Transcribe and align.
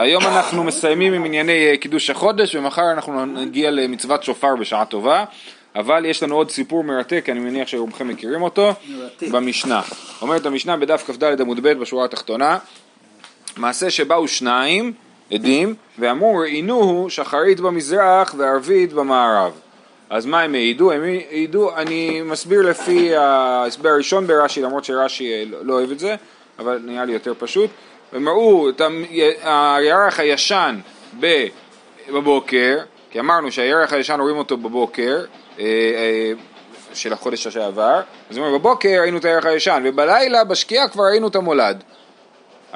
היום 0.00 0.22
אנחנו 0.26 0.64
מסיימים 0.64 1.12
עם 1.12 1.24
ענייני 1.24 1.66
אה, 1.66 1.76
קידוש 1.76 2.10
החודש 2.10 2.54
ומחר 2.54 2.92
אנחנו 2.92 3.26
נגיע 3.26 3.70
למצוות 3.70 4.22
שופר 4.22 4.56
בשעה 4.56 4.84
טובה 4.84 5.24
אבל 5.76 6.04
יש 6.04 6.22
לנו 6.22 6.34
עוד 6.34 6.50
סיפור 6.50 6.84
מרתק, 6.84 7.26
אני 7.28 7.40
מניח 7.40 7.68
שרובכם 7.68 8.08
מכירים 8.08 8.42
אותו, 8.42 8.72
מרתק. 8.88 9.28
במשנה. 9.28 9.80
אומרת 10.22 10.46
המשנה 10.46 10.76
בדף 10.76 11.10
כ"ד 11.10 11.40
עמוד 11.40 11.60
ב' 11.62 11.72
בשורה 11.72 12.04
התחתונה 12.04 12.58
מעשה 13.56 13.90
שבאו 13.90 14.28
שניים 14.28 14.92
עדים 15.32 15.74
ואמרו 15.98 16.36
ראינוהו 16.36 17.10
שחרית 17.10 17.60
במזרח 17.60 18.34
וערבית 18.38 18.92
במערב 18.92 19.52
אז 20.10 20.26
מה 20.26 20.40
הם 20.40 20.54
העידו? 20.54 20.92
הם 20.92 21.02
העידו, 21.04 21.76
אני 21.76 22.22
מסביר 22.22 22.62
לפי 22.62 23.16
ההסבר 23.16 23.88
הראשון 23.88 24.26
ברש"י 24.26 24.62
למרות 24.62 24.84
שרש"י 24.84 25.32
אה, 25.32 25.44
לא 25.62 25.72
אוהב 25.72 25.90
את 25.90 25.98
זה 25.98 26.16
אבל 26.58 26.80
נראה 26.84 27.04
לי 27.04 27.12
יותר 27.12 27.32
פשוט 27.38 27.70
הם 28.12 28.28
ראו 28.28 28.68
את 28.68 28.80
הירח 29.42 30.20
הישן 30.20 30.80
בבוקר, 32.08 32.78
כי 33.10 33.20
אמרנו 33.20 33.52
שהירח 33.52 33.92
הישן 33.92 34.20
רואים 34.20 34.36
אותו 34.36 34.56
בבוקר 34.56 35.24
אה, 35.58 35.64
אה, 35.64 36.32
של 36.94 37.12
החודש 37.12 37.48
שעבר, 37.48 38.00
אז 38.30 38.38
אומרים 38.38 38.54
בבוקר 38.54 38.98
ראינו 39.00 39.18
את 39.18 39.24
הירח 39.24 39.46
הישן 39.46 39.82
ובלילה 39.84 40.44
בשקיעה 40.44 40.88
כבר 40.88 41.04
ראינו 41.04 41.28
את 41.28 41.36
המולד. 41.36 41.82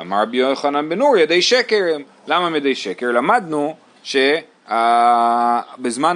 אמר 0.01 0.23
רבי 0.23 0.37
יוחנן 0.37 0.89
בן 0.89 0.99
נור 0.99 1.17
ידי 1.17 1.43
שקר 1.43 1.85
הם. 1.95 2.03
למה 2.27 2.57
ידי 2.57 2.75
שקר? 2.75 3.07
למדנו 3.11 3.77
שבזמן 4.03 4.69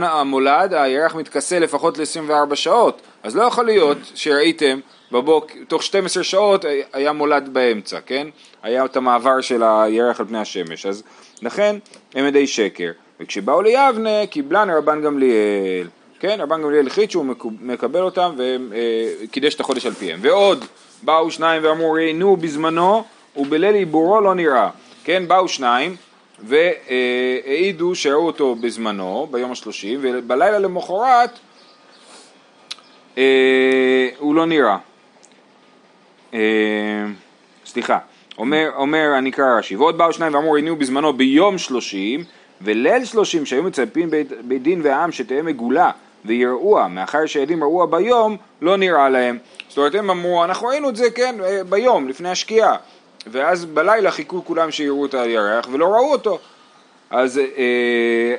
המולד 0.03 0.75
הירח 0.75 1.15
מתכסה 1.15 1.59
לפחות 1.59 1.99
ל-24 1.99 2.55
שעות, 2.55 3.03
אז 3.23 3.37
לא 3.37 3.43
יכול 3.43 3.65
להיות 3.65 3.99
שראיתם 4.15 4.81
בבוק, 5.13 5.51
תוך 5.69 5.83
12 5.83 6.25
שעות 6.25 6.65
היה 6.93 7.13
מולד 7.13 7.49
באמצע, 7.53 8.01
כן? 8.07 8.29
היה 8.63 8.85
את 8.85 8.97
המעבר 8.97 9.41
של 9.41 9.63
הירח 9.63 10.21
על 10.21 10.27
פני 10.27 10.39
השמש, 10.39 10.87
אז 10.87 11.03
לכן 11.43 11.77
הם 12.15 12.27
ידי 12.27 12.47
שקר. 12.47 12.91
וכשבאו 13.21 13.63
ליבנה 13.63 14.27
קיבלן 14.31 14.71
רבן 14.71 15.03
גמליאל, 15.03 15.89
כן? 16.21 16.41
רבן 16.41 16.63
גמליאל 16.63 16.87
החליט 16.87 17.11
שהוא 17.11 17.27
מקבל 17.61 18.01
אותם 18.01 18.35
וקידש 18.39 19.55
את 19.55 19.61
החודש 19.61 19.87
על 19.87 19.93
פיהם. 19.93 20.19
ועוד 20.23 20.65
באו 21.03 21.31
שניים 21.31 21.65
ואמרו 21.65 21.93
ראינו 21.93 22.37
בזמנו 22.37 23.05
ובליל 23.37 23.75
עיבורו 23.75 24.21
לא 24.21 24.35
נראה, 24.35 24.71
כן? 25.05 25.29
באו 25.29 25.49
שניים 25.49 25.97
והעידו 26.45 27.95
שראו 27.95 28.27
אותו 28.27 28.55
בזמנו, 28.55 29.29
ביום 29.31 29.53
השלושים, 29.53 30.01
ובלילה 30.03 30.59
למחרת 30.59 31.31
אה, 31.31 31.48
הוא 34.19 34.35
לא 34.35 34.47
נראה. 34.47 34.77
אה, 36.35 36.41
סליחה, 37.67 37.99
אומר, 38.39 38.71
אומר 38.77 39.09
אקרא 39.29 39.59
רש"י, 39.59 39.77
ועוד 39.77 39.99
באו 39.99 40.13
שניים 40.13 40.35
ואמרו 40.35 40.53
ראינו 40.53 40.77
בזמנו 40.77 41.13
ביום 41.13 41.59
שלושים 41.59 42.25
וליל 42.61 43.05
שלושים 43.05 43.47
שהיו 43.47 43.63
מצפים 43.63 44.11
בית, 44.11 44.33
בית 44.45 44.63
דין 44.63 44.81
והעם 44.85 45.13
שתהיה 45.13 45.43
מגולה 45.43 45.91
ויראוה, 46.25 46.89
מאחר 46.89 47.27
שהעדים 47.27 47.65
ראוה 47.65 47.87
ביום, 47.87 48.37
לא 48.63 48.77
נראה 48.77 49.09
להם. 49.09 49.39
זאת 49.69 49.79
אומרת 49.79 49.95
הם 49.95 50.11
אמרו, 50.11 50.45
אנחנו 50.45 50.67
ראינו 50.67 50.89
את 50.89 50.97
זה 50.97 51.11
כן 51.11 51.37
אה, 51.45 51.65
ביום, 51.65 52.09
לפני 52.09 52.31
השקיעה, 52.31 52.77
ואז 53.27 53.65
בלילה 53.65 54.11
חיכו 54.11 54.45
כולם 54.45 54.71
שיראו 54.71 55.07
את 55.07 55.15
הירח 55.15 55.69
ולא 55.73 55.87
ראו 55.87 56.13
אותו. 56.13 56.39
אז, 57.11 57.39
אה, 57.39 58.35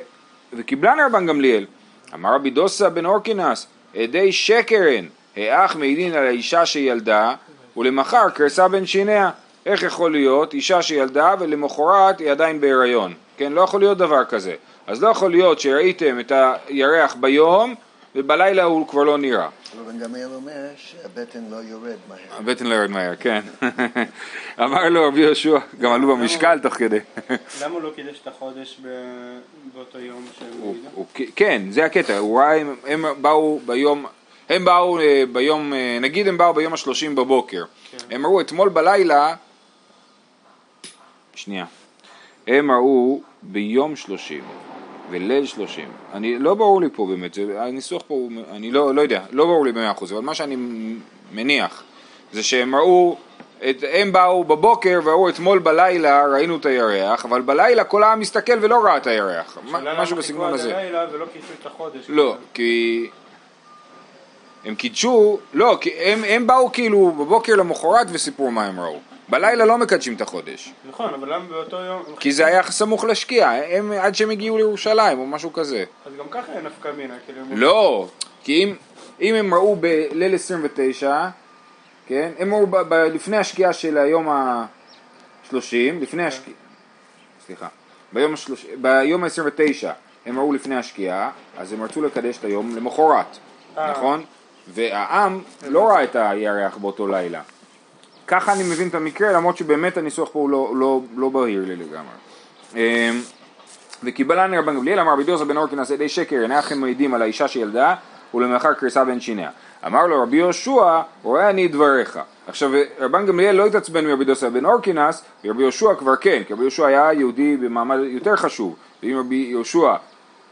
וקיבלן 0.52 0.96
רבן 1.06 1.26
גמליאל, 1.26 1.66
אמר 2.14 2.34
רבי 2.34 2.50
דוסה 2.50 2.88
בן 2.88 3.06
אורקינס, 3.06 3.66
עדי 3.94 4.32
שקרן, 4.32 5.06
האח 5.36 5.76
מעידין 5.76 6.14
על 6.14 6.26
האישה 6.26 6.66
שילדה, 6.66 7.34
ולמחר 7.76 8.30
קרסה 8.30 8.68
בין 8.68 8.86
שיניה. 8.86 9.30
איך 9.66 9.82
יכול 9.82 10.12
להיות 10.12 10.54
אישה 10.54 10.82
שילדה 10.82 11.34
ולמחרת 11.38 12.18
היא 12.18 12.30
עדיין 12.30 12.60
בהיריון? 12.60 13.14
כן, 13.36 13.52
לא 13.52 13.60
יכול 13.60 13.80
להיות 13.80 13.98
דבר 13.98 14.24
כזה. 14.24 14.54
אז 14.86 15.02
לא 15.02 15.08
יכול 15.08 15.30
להיות 15.30 15.60
שראיתם 15.60 16.20
את 16.20 16.32
הירח 16.68 17.14
ביום 17.20 17.74
ובלילה 18.14 18.64
הוא 18.64 18.88
כבר 18.88 19.02
לא 19.02 19.18
נראה. 19.18 19.48
אבל 19.84 19.98
גם 19.98 20.14
היה 20.14 20.26
אומר 20.26 20.68
שהבטן 20.76 21.44
לא 21.50 21.56
יורד 21.56 21.96
מהר. 22.08 22.18
הבטן 22.30 22.66
לא 22.66 22.74
יורד 22.74 22.90
מהר, 22.90 23.16
כן. 23.16 23.40
אמר 24.64 24.88
לו 24.88 25.08
רבי 25.08 25.20
יהושע, 25.20 25.58
גם 25.80 25.92
עלו 25.92 26.16
במשקל 26.16 26.58
תוך 26.58 26.74
כדי. 26.74 26.98
למה 27.62 27.74
הוא 27.74 27.82
לא 27.82 27.90
קידש 27.96 28.20
את 28.22 28.26
החודש 28.26 28.80
באותו 29.74 29.98
יום? 29.98 30.26
כן, 31.36 31.62
זה 31.70 31.84
הקטע, 31.84 32.18
הוא 32.18 32.40
ראה, 32.40 32.62
הם 32.86 33.04
באו 33.22 33.60
ביום, 33.66 34.06
הם 34.48 34.64
באו 34.64 35.00
אה, 35.00 35.24
ביום, 35.32 35.74
אה, 35.74 35.98
נגיד 36.00 36.28
הם 36.28 36.38
באו 36.38 36.54
ביום 36.54 36.72
השלושים 36.72 37.14
בבוקר. 37.14 37.64
כן. 37.90 37.98
הם 38.10 38.26
ראו 38.26 38.40
אתמול 38.40 38.68
בלילה, 38.68 39.34
שנייה, 41.34 41.64
הם 42.46 42.70
ראו 42.70 43.20
ביום 43.42 43.96
שלושים. 43.96 44.44
וליל 45.10 45.46
שלושים. 45.46 45.88
אני, 46.14 46.38
לא 46.38 46.54
ברור 46.54 46.80
לי 46.80 46.88
פה 46.92 47.06
באמת, 47.06 47.38
הניסוח 47.56 48.02
פה, 48.06 48.28
אני 48.50 48.70
לא, 48.70 48.94
לא 48.94 49.00
יודע, 49.00 49.22
לא 49.30 49.44
ברור 49.44 49.64
לי 49.64 49.72
במאה 49.72 49.90
אחוז, 49.90 50.12
אבל 50.12 50.20
מה 50.20 50.34
שאני 50.34 50.56
מניח 51.32 51.82
זה 52.32 52.42
שהם 52.42 52.74
ראו, 52.74 53.16
את, 53.70 53.84
הם 53.92 54.12
באו 54.12 54.44
בבוקר 54.44 55.00
וראו 55.04 55.28
אתמול 55.28 55.58
בלילה, 55.58 56.26
ראינו 56.26 56.56
את 56.56 56.66
הירח, 56.66 57.24
אבל 57.24 57.40
בלילה 57.40 57.84
כל 57.84 58.02
העם 58.02 58.20
מסתכל 58.20 58.58
ולא 58.60 58.84
ראה 58.84 58.96
את 58.96 59.06
הירח, 59.06 59.58
משהו 59.98 60.16
בסגנון 60.16 60.54
הזה. 60.54 60.78
הלילה 60.78 61.06
ולא 61.12 61.26
קידשו 61.32 61.52
את 61.60 61.66
החודש. 61.66 62.04
לא, 62.08 62.36
כי... 62.54 63.08
הם 64.64 64.74
קידשו, 64.74 65.38
לא, 65.54 65.78
כי 65.80 65.90
הם, 65.90 66.24
הם 66.24 66.46
באו 66.46 66.72
כאילו 66.72 67.10
בבוקר 67.10 67.56
למחרת 67.56 68.06
וסיפרו 68.10 68.50
מה 68.50 68.64
הם 68.64 68.80
ראו. 68.80 68.98
בלילה 69.30 69.64
לא 69.64 69.78
מקדשים 69.78 70.14
את 70.14 70.20
החודש. 70.20 70.72
נכון, 70.88 71.14
אבל 71.14 71.34
למה 71.34 71.44
באותו 71.44 71.76
יום... 71.76 72.02
כי 72.20 72.32
זה 72.32 72.46
היה 72.46 72.62
סמוך 72.62 73.04
לשקיעה, 73.04 73.76
הם 73.76 73.92
עד 73.92 74.14
שהם 74.14 74.30
הגיעו 74.30 74.56
לירושלים 74.56 75.18
או 75.18 75.26
משהו 75.26 75.52
כזה. 75.52 75.84
אז 76.06 76.12
גם 76.18 76.28
ככה 76.30 76.52
אין 76.52 76.66
נפקא 76.66 76.88
מינה, 76.96 77.14
כאילו... 77.26 77.42
לא, 77.50 78.08
כי 78.44 78.64
אם, 78.64 78.74
אם 79.20 79.34
הם 79.34 79.54
ראו 79.54 79.76
בליל 79.76 80.34
29, 80.34 81.28
כן, 82.06 82.30
הם 82.38 82.54
ראו 82.54 82.66
ב, 82.66 82.76
ב, 82.76 82.94
לפני 82.94 83.36
השקיעה 83.36 83.72
של 83.72 83.98
היום 83.98 84.28
ה-30, 84.28 85.52
לפני 86.00 86.26
השקיעה, 86.26 86.56
סליחה, 87.46 87.68
ביום, 88.12 88.34
השלוש, 88.34 88.66
ביום 88.80 89.24
ה-29 89.24 89.88
הם 90.26 90.38
ראו 90.38 90.52
לפני 90.52 90.76
השקיעה, 90.76 91.30
אז 91.58 91.72
הם 91.72 91.82
רצו 91.82 92.02
לקדש 92.02 92.38
את 92.38 92.44
היום 92.44 92.76
למחרת, 92.76 93.38
אה. 93.78 93.90
נכון? 93.90 94.24
והעם 94.68 95.42
לא 95.68 95.88
ראה 95.88 96.04
את 96.04 96.16
הירח 96.16 96.76
באותו 96.76 97.06
לילה. 97.06 97.42
ככה 98.30 98.52
אני 98.52 98.62
מבין 98.62 98.88
את 98.88 98.94
המקרה, 98.94 99.32
למרות 99.32 99.56
שבאמת 99.56 99.96
הניסוח 99.96 100.28
פה 100.32 100.38
הוא 100.38 100.50
לא, 100.50 100.72
לא, 100.76 101.00
לא 101.16 101.28
בהיר 101.28 101.64
לי 101.66 101.76
לגמרי. 101.76 102.14
אמ, 102.74 103.20
וקיבלני 104.04 104.58
רבן 104.58 104.76
גמליאל 104.76 105.00
אמר 105.00 105.12
רבי 105.12 105.24
דוסה 105.24 105.44
בן 105.44 105.56
אורקינס 105.56 105.90
ידי 105.90 106.08
שקר 106.08 106.44
הנה 106.44 106.58
אכן 106.58 106.78
מעידים 106.78 107.14
על 107.14 107.22
האישה 107.22 107.48
שילדה 107.48 107.94
ולמאחר 108.34 108.72
קריסה 108.72 109.04
בין 109.04 109.20
שיניה. 109.20 109.50
אמר 109.86 110.06
לו 110.06 110.22
רבי 110.22 110.36
יהושע 110.36 111.00
רואה 111.22 111.50
אני 111.50 111.66
את 111.66 111.72
דבריך. 111.72 112.18
עכשיו 112.46 112.70
רבן 113.00 113.26
גמליאל 113.26 113.56
לא 113.56 113.66
התעצבן 113.66 114.06
מרבי 114.06 114.24
דוסה 114.24 114.50
בן 114.50 114.64
אורקינס 114.64 115.24
ורבי 115.44 115.62
יהושע 115.62 115.94
כבר 115.94 116.16
כן 116.16 116.42
כי 116.46 116.52
רבי 116.52 116.62
יהושע 116.62 116.86
היה 116.86 117.12
יהודי 117.12 117.56
במעמד 117.56 117.98
יותר 118.02 118.36
חשוב 118.36 118.76
ואם 119.02 119.16
רבי 119.18 119.46
יהושע 119.50 119.94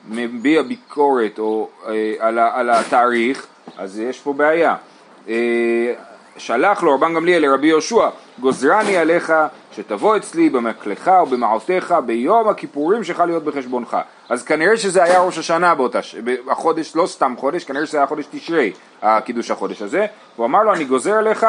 מביע 0.09 0.63
ביקורת 0.63 1.39
או, 1.39 1.69
אה, 1.89 2.15
על, 2.19 2.39
על 2.39 2.71
התאריך 2.71 3.47
אז 3.79 3.99
יש 3.99 4.21
פה 4.21 4.33
בעיה. 4.33 4.77
אה, 5.29 5.95
שלח 6.39 6.83
לו 6.83 6.95
רבן 6.95 7.15
גמליאל 7.15 7.43
לרבי 7.43 7.67
יהושע, 7.67 8.09
גוזרני 8.41 8.97
עליך 8.97 9.33
שתבוא 9.73 10.17
אצלי 10.17 10.51
במקלך 10.51 11.11
ובמעותיך 11.23 11.95
ביום 12.07 12.49
הכיפורים 12.49 13.05
שלך 13.05 13.21
להיות 13.27 13.45
בחשבונך. 13.45 13.97
אז 14.29 14.43
כנראה 14.43 14.77
שזה 14.77 15.03
היה 15.03 15.21
ראש 15.21 15.39
השנה 15.39 15.75
באותה, 15.75 15.99
החודש, 16.51 16.97
לא 16.97 17.07
סתם 17.07 17.35
חודש, 17.39 17.65
כנראה 17.65 17.87
שזה 17.87 17.99
היה 17.99 18.07
חודש 18.07 18.25
תשרי, 18.31 18.73
הקידוש 19.03 19.51
החודש 19.51 19.83
הזה. 19.83 20.07
הוא 20.37 20.47
אמר 20.47 20.63
לו, 20.63 20.73
אני 20.73 20.85
גוזר 20.85 21.15
עליך 21.15 21.47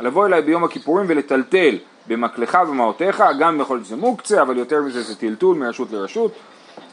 לבוא 0.00 0.26
אליי 0.26 0.42
ביום 0.42 0.64
הכיפורים 0.64 1.06
ולטלטל 1.08 1.78
במקלך 2.08 2.58
ובמעותיך, 2.62 3.24
גם 3.40 3.60
יכול 3.60 3.76
להיות 3.76 3.86
שזה 3.86 3.96
מוקצה, 3.96 4.42
אבל 4.42 4.58
יותר 4.58 4.82
מזה 4.82 5.02
זה 5.02 5.16
טלטול 5.16 5.56
מרשות 5.56 5.92
לרשות. 5.92 6.32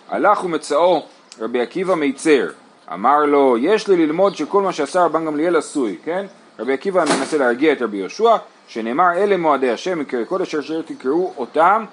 הלך 0.09 0.43
ומצאו 0.43 1.03
רבי 1.39 1.61
עקיבא 1.61 1.95
מיצר, 1.95 2.47
אמר 2.93 3.25
לו, 3.25 3.57
יש 3.57 3.87
לי 3.87 4.05
ללמוד 4.05 4.35
שכל 4.35 4.61
מה 4.61 4.73
שעשה 4.73 5.05
רבן 5.05 5.25
גמליאל 5.25 5.55
עשוי, 5.55 5.97
כן? 6.05 6.25
רבי 6.59 6.73
עקיבא 6.73 7.03
מנסה 7.05 7.37
להרגיע 7.37 7.73
את 7.73 7.81
רבי 7.81 7.97
יהושע, 7.97 8.35
שנאמר 8.67 9.13
אלה 9.17 9.37
מועדי 9.37 9.69
השם 9.69 9.99
מקרי 9.99 10.25
קודש 10.25 10.55
אשר 10.55 10.81
תקראו 10.81 11.33
אותם 11.37 11.85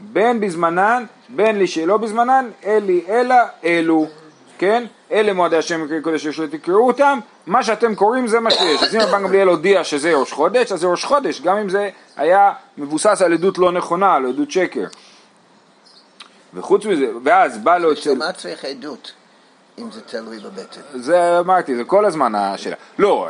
בין 0.00 0.40
בזמנן 0.40 1.04
בין 1.28 1.58
לי 1.58 1.66
שלא 1.66 1.96
בזמנן 1.96 2.50
אלי 2.64 3.00
אלא 3.08 3.36
אלו 3.64 4.06
כן? 4.58 4.84
אלה 5.12 5.32
מועדי 5.32 5.56
השם 5.56 5.84
מקרי 5.84 6.00
קודש 6.00 6.26
אשר 6.26 6.46
תקראו 6.46 6.86
אותם 6.86 7.18
מה 7.46 7.62
שאתם 7.62 7.94
קוראים 7.94 8.26
זה 8.26 8.40
מה 8.40 8.50
שיש 8.50 8.82
אז 8.82 8.94
אם 8.94 9.00
רבן 9.00 9.22
גמליאל 9.22 9.48
הודיע 9.48 9.84
שזה 9.84 10.14
ראש 10.14 10.32
חודש 10.32 10.72
אז 10.72 10.80
זה 10.80 10.86
ראש 10.86 11.04
חודש 11.04 11.40
גם 11.40 11.56
אם 11.56 11.68
זה 11.68 11.90
היה 12.16 12.52
מבוסס 12.78 13.22
על 13.24 13.32
עדות 13.32 13.58
לא 13.58 13.72
נכונה 13.72 14.14
על 14.14 14.26
עדות 14.26 14.50
שקר 14.50 14.84
וחוץ 16.54 16.86
מזה 16.86 17.06
ואז 17.24 17.58
בא 17.58 17.78
לו 17.78 17.92
אצל... 17.92 18.14
מה 18.14 18.32
צריך 18.32 18.64
עדות? 18.64 19.12
אם 19.78 19.90
זה 19.90 20.00
תלוי 20.00 20.38
בבטן. 20.38 20.80
זה 20.94 21.38
אמרתי, 21.38 21.76
זה 21.76 21.84
כל 21.84 22.04
הזמן 22.04 22.34
השאלה. 22.34 22.76
לא, 22.98 23.28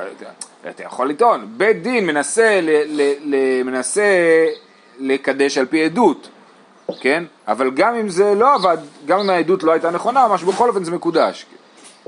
אתה 0.71 0.83
יכול 0.83 1.09
לטעון, 1.09 1.47
בית 1.57 1.83
דין 1.83 2.07
מנסה, 2.07 2.61
ל, 2.63 2.71
ל, 2.87 3.13
ל, 3.25 3.63
מנסה 3.63 4.05
לקדש 4.99 5.59
על 5.59 5.67
פי 5.67 5.85
עדות, 5.85 6.29
כן? 7.01 7.25
אבל 7.49 7.71
גם 7.71 7.95
אם 7.95 8.09
זה 8.09 8.35
לא 8.35 8.55
עבד, 8.55 8.79
גם 9.07 9.21
אם 9.21 9.31
העדות 9.31 9.63
לא 9.63 9.73
הייתה 9.73 9.91
נכונה, 9.91 10.29
מה 10.29 10.39
שבכל 10.39 10.69
אופן 10.69 10.85
זה 10.85 10.91
מקודש. 10.91 11.47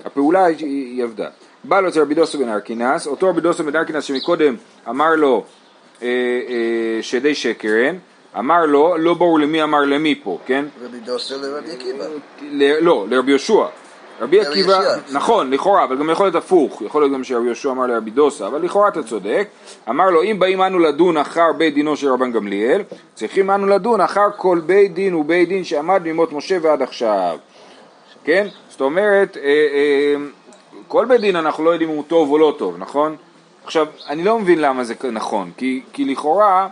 הפעולה 0.05 0.45
היא, 0.45 0.57
היא 0.67 1.03
עבדה. 1.03 1.29
בא 1.65 1.81
לו 1.81 1.89
אצל 1.89 2.01
רבי 2.01 2.15
דוסו 2.15 2.39
בן 2.39 2.49
ארקינס, 2.49 3.07
אותו 3.07 3.29
רבי 3.29 3.41
דוסו 3.41 3.65
בן 3.65 3.77
ארקינס 3.77 4.05
שמקודם 4.05 4.57
אמר 4.89 5.15
לו 5.15 5.45
אה, 6.03 6.09
אה, 6.09 7.03
שדי 7.03 7.35
שקרן, 7.35 7.97
אמר 8.39 8.67
לו, 8.67 8.97
לא 8.99 9.15
ברור 9.15 9.39
למי 9.39 9.63
אמר 9.63 9.81
למי 9.81 10.21
פה, 10.23 10.39
כן? 10.47 10.65
רבי 10.85 11.01
דוסה 11.01 11.37
לרבי 11.37 11.73
עקיבא. 11.73 12.05
לא, 12.81 13.07
לרבי 13.11 13.31
יהושע. 13.31 13.67
רבי 14.21 14.41
עקיבא. 14.41 14.81
נכון, 15.13 15.51
לכאורה, 15.51 15.85
אבל 15.85 15.99
גם 15.99 16.11
יכול 16.11 16.27
להיות 16.27 16.35
הפוך, 16.35 16.83
יכול 16.83 17.03
להיות 17.03 17.13
גם 17.13 17.25
שרבי 17.25 17.47
יהושע 17.47 17.71
אמר 17.71 17.87
לרבי 17.87 18.11
דוסה, 18.11 18.47
אבל 18.47 18.63
לכאורה 18.63 18.89
אתה 18.89 19.03
צודק. 19.03 19.49
אמר 19.89 20.11
לו, 20.11 20.23
אם 20.23 20.39
באים 20.39 20.63
אנו 20.63 20.79
לדון 20.79 21.17
אחר 21.17 21.53
בית 21.59 21.75
דינו 21.75 21.97
של 21.97 22.09
רבן 22.09 22.33
גמליאל, 22.33 22.83
צריכים 23.15 23.51
אנו 23.51 23.67
לדון 23.67 24.01
אחר 24.01 24.27
כל 24.37 24.61
בית 24.67 24.95
דין 24.95 25.15
ובית 25.15 25.49
דין 25.49 25.65
שעמד 25.65 26.03
ממות 26.05 26.33
משה 26.33 26.59
ועד 26.63 26.83
עכשיו. 26.83 27.39
כן? 28.25 28.47
זאת 28.69 28.81
אומרת, 28.81 29.37
אה, 29.37 29.43
אה, 29.43 30.15
כל 30.89 31.05
בית 31.05 31.21
דין 31.21 31.37
אנחנו 31.37 31.65
לא 31.65 31.71
יודעים 31.71 31.91
אם 31.91 31.97
הוא 31.97 32.05
טוב 32.09 32.31
או 32.31 32.39
לא 32.39 32.55
טוב, 32.59 32.75
נכון? 32.79 33.17
עכשיו, 33.65 33.87
אני 34.09 34.25
לא 34.25 34.39
מבין 34.39 34.59
למה 34.59 34.85
זה 34.85 34.95
נכון, 35.13 35.51
כי, 35.57 35.83
כי 35.93 36.05
לכאורה 36.05 36.69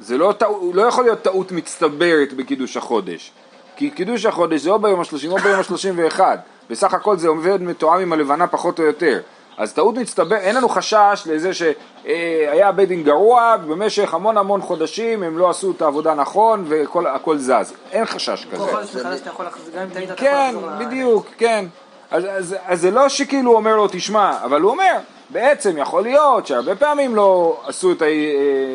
זה 0.00 0.18
לא, 0.18 0.34
לא 0.74 0.82
יכול 0.82 1.04
להיות 1.04 1.22
טעות 1.22 1.52
מצטברת 1.52 2.32
בקידוש 2.32 2.76
החודש. 2.76 3.32
כי 3.76 3.90
קידוש 3.90 4.26
החודש 4.26 4.60
זה 4.60 4.70
או 4.70 4.78
ביום 4.78 5.00
השלושים 5.00 5.32
או 5.32 5.38
ביום 5.38 5.60
השלושים 5.60 5.94
ואחד. 5.96 6.38
בסך 6.70 6.94
הכל 6.94 7.16
זה 7.16 7.28
עובד 7.28 7.62
מתואם 7.62 8.00
עם 8.00 8.12
הלבנה 8.12 8.46
פחות 8.46 8.78
או 8.78 8.84
יותר. 8.84 9.20
אז 9.58 9.72
טעות 9.72 9.94
מצטברת, 9.96 10.40
אין 10.40 10.56
לנו 10.56 10.68
חשש 10.68 11.22
לזה 11.26 11.50
שהיה 11.54 12.72
בית 12.72 12.88
דין 12.88 13.02
גרוע 13.02 13.56
במשך 13.56 14.14
המון 14.14 14.36
המון 14.36 14.60
חודשים 14.60 15.22
הם 15.22 15.38
לא 15.38 15.50
עשו 15.50 15.70
את 15.70 15.82
העבודה 15.82 16.14
נכון 16.14 16.64
והכל 16.68 17.38
זז. 17.38 17.72
אין 17.92 18.04
חשש 18.04 18.44
כל 18.50 18.56
כזה. 18.56 18.64
חודש 18.72 18.96
מחדש 18.96 19.20
אתה 19.20 19.30
יכול 19.30 19.46
לחזור, 19.46 19.74
גם 19.76 19.82
אם 19.82 19.88
טעית 19.88 20.10
אתה 20.10 20.24
יכול 20.24 20.28
כן, 20.28 20.54
לחזור 20.54 20.70
ל- 20.70 20.84
בדיוק, 20.86 21.26
כן. 21.38 21.64
אז, 22.10 22.24
אז, 22.30 22.56
אז 22.66 22.80
זה 22.80 22.90
לא 22.90 23.08
שכאילו 23.08 23.50
הוא 23.50 23.56
אומר 23.56 23.76
לו 23.76 23.88
תשמע, 23.92 24.32
אבל 24.44 24.60
הוא 24.60 24.70
אומר, 24.70 24.96
בעצם 25.30 25.78
יכול 25.78 26.02
להיות 26.02 26.46
שהרבה 26.46 26.76
פעמים 26.76 27.14
לא 27.16 27.60
עשו 27.66 27.92
את 27.92 28.02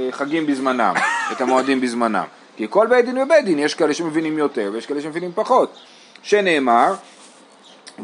החגים 0.09 0.45
בזמנם, 0.47 0.93
את 1.31 1.41
המועדים 1.41 1.81
בזמנם. 1.81 2.23
כי 2.57 2.67
כל 2.69 2.87
בית 2.87 3.05
דין 3.05 3.17
ובית 3.17 3.45
דין, 3.45 3.59
יש 3.59 3.73
כאלה 3.73 3.93
שמבינים 3.93 4.37
יותר 4.37 4.69
ויש 4.73 4.85
כאלה 4.85 5.01
שמבינים 5.01 5.31
פחות. 5.35 5.77
שנאמר, 6.23 6.93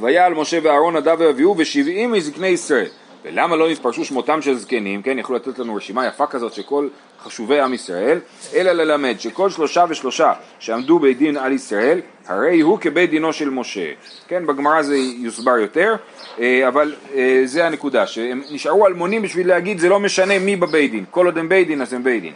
ויעל 0.01 0.33
משה 0.33 0.59
ואהרון 0.63 0.95
נדב 0.95 1.15
ואביהו 1.19 1.56
ושבעים 1.57 2.12
מזקני 2.12 2.47
ישראל. 2.47 2.88
ולמה 3.25 3.56
לא 3.56 3.69
נתפרשו 3.69 4.06
שמותם 4.06 4.42
של 4.42 4.56
זקנים, 4.56 5.01
כן, 5.01 5.19
יכלו 5.19 5.36
לתת 5.36 5.59
לנו 5.59 5.75
רשימה 5.75 6.07
יפה 6.07 6.27
כזאת 6.27 6.53
של 6.53 6.63
כל 6.63 6.88
חשובי 7.19 7.59
עם 7.59 7.74
ישראל, 7.74 8.19
אלא 8.56 8.71
ללמד 8.71 9.19
שכל 9.19 9.50
שלושה 9.50 9.86
ושלושה 9.89 10.33
שעמדו 10.59 11.00
בית 11.00 11.18
דין 11.18 11.38
על 11.38 11.51
ישראל, 11.51 12.01
הרי 12.27 12.59
הוא 12.59 12.80
כבית 12.80 13.09
דינו 13.09 13.33
של 13.33 13.50
משה. 13.50 13.92
כן, 14.27 14.45
בגמרא 14.45 14.81
זה 14.81 14.97
יוסבר 14.97 15.57
יותר, 15.57 15.95
אה, 16.39 16.68
אבל 16.68 16.95
אה, 17.15 17.41
זה 17.45 17.68
הנקודה, 17.68 18.07
שהם 18.07 18.41
נשארו 18.51 18.88
אלמונים 18.88 19.21
בשביל 19.21 19.48
להגיד 19.48 19.80
זה 19.80 19.89
לא 19.89 20.00
משנה 20.00 20.39
מי 20.39 20.56
בבית 20.56 20.91
דין, 20.91 21.06
כל 21.12 21.25
עוד 21.25 21.38
הם 21.38 21.50
בית 21.50 21.68
דין 21.68 21.81
אז 21.81 21.94
הם 21.94 22.03
בית 22.03 22.21
דין. 22.21 22.33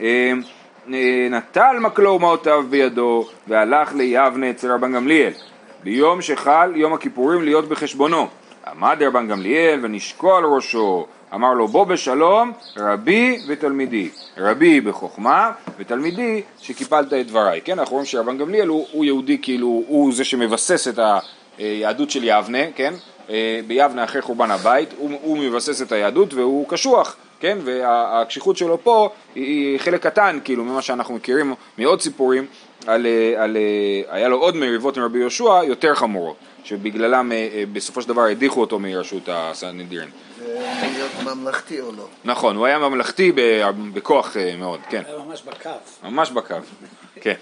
אה, 0.00 0.32
נטל 1.30 1.76
מקלו 1.80 2.10
ומעותיו 2.10 2.64
בידו 2.70 3.26
והלך 3.48 3.94
ליבנה 3.94 4.50
אצל 4.50 4.72
רבן 4.72 4.92
גמליאל 4.92 5.32
ביום 5.84 6.22
שחל 6.22 6.72
יום 6.76 6.92
הכיפורים 6.92 7.42
להיות 7.42 7.68
בחשבונו. 7.68 8.26
עמד 8.66 9.02
רבן 9.02 9.28
גמליאל 9.28 9.80
ונשקו 9.82 10.36
על 10.36 10.44
ראשו. 10.44 11.06
אמר 11.34 11.54
לו 11.54 11.68
בוא 11.68 11.84
בשלום 11.84 12.52
רבי 12.76 13.38
ותלמידי. 13.48 14.08
רבי 14.38 14.80
בחוכמה 14.80 15.52
ותלמידי 15.78 16.42
שקיפלת 16.60 17.12
את 17.12 17.26
דבריי. 17.26 17.60
כן 17.60 17.78
אנחנו 17.78 17.92
רואים 17.92 18.06
שרבן 18.06 18.38
גמליאל 18.38 18.68
הוא, 18.68 18.86
הוא 18.92 19.04
יהודי 19.04 19.38
כאילו 19.42 19.82
הוא 19.86 20.12
זה 20.12 20.24
שמבסס 20.24 20.88
את 20.88 20.98
היהדות 21.58 22.10
של 22.10 22.24
יבנה 22.24 22.72
כן? 22.76 22.94
אה, 23.30 23.60
ביבנה 23.66 24.04
אחרי 24.04 24.22
חורבן 24.22 24.50
הבית 24.50 24.88
הוא, 24.98 25.10
הוא 25.22 25.38
מבסס 25.38 25.82
את 25.82 25.92
היהדות 25.92 26.34
והוא 26.34 26.68
קשוח 26.68 27.16
כן, 27.40 27.58
והקשיחות 27.64 28.56
שלו 28.56 28.78
פה 28.82 29.08
היא 29.34 29.78
חלק 29.78 30.02
קטן, 30.02 30.38
כאילו, 30.44 30.64
ממה 30.64 30.82
שאנחנו 30.82 31.14
מכירים 31.14 31.54
מעוד 31.78 32.00
סיפורים, 32.00 32.46
על, 32.86 33.06
אה, 33.06 33.42
על, 33.42 33.56
אה, 33.56 34.16
היה 34.16 34.28
לו 34.28 34.36
עוד 34.36 34.56
מריבות 34.56 34.96
עם 34.96 35.02
רבי 35.02 35.18
יהושע 35.18 35.64
יותר 35.64 35.94
חמורות, 35.94 36.36
שבגללם 36.64 37.32
אה, 37.32 37.64
בסופו 37.72 38.02
של 38.02 38.08
דבר 38.08 38.22
הדיחו 38.22 38.60
אותו 38.60 38.78
מראשות 38.78 39.28
הסנהדרין. 39.32 40.08
ולהיות 40.38 41.10
ממלכתי 41.24 41.80
או 41.80 41.92
לא. 41.92 42.04
נכון, 42.24 42.56
הוא 42.56 42.66
היה 42.66 42.78
ממלכתי 42.78 43.32
ב- 43.34 43.70
בכוח 43.92 44.36
מאוד, 44.58 44.80
כן. 44.88 45.02
היה 45.06 45.18
ממש 45.18 45.42
בקו. 45.42 45.70
ממש 46.02 46.30
בקו, 46.30 46.54
כן. 47.20 47.34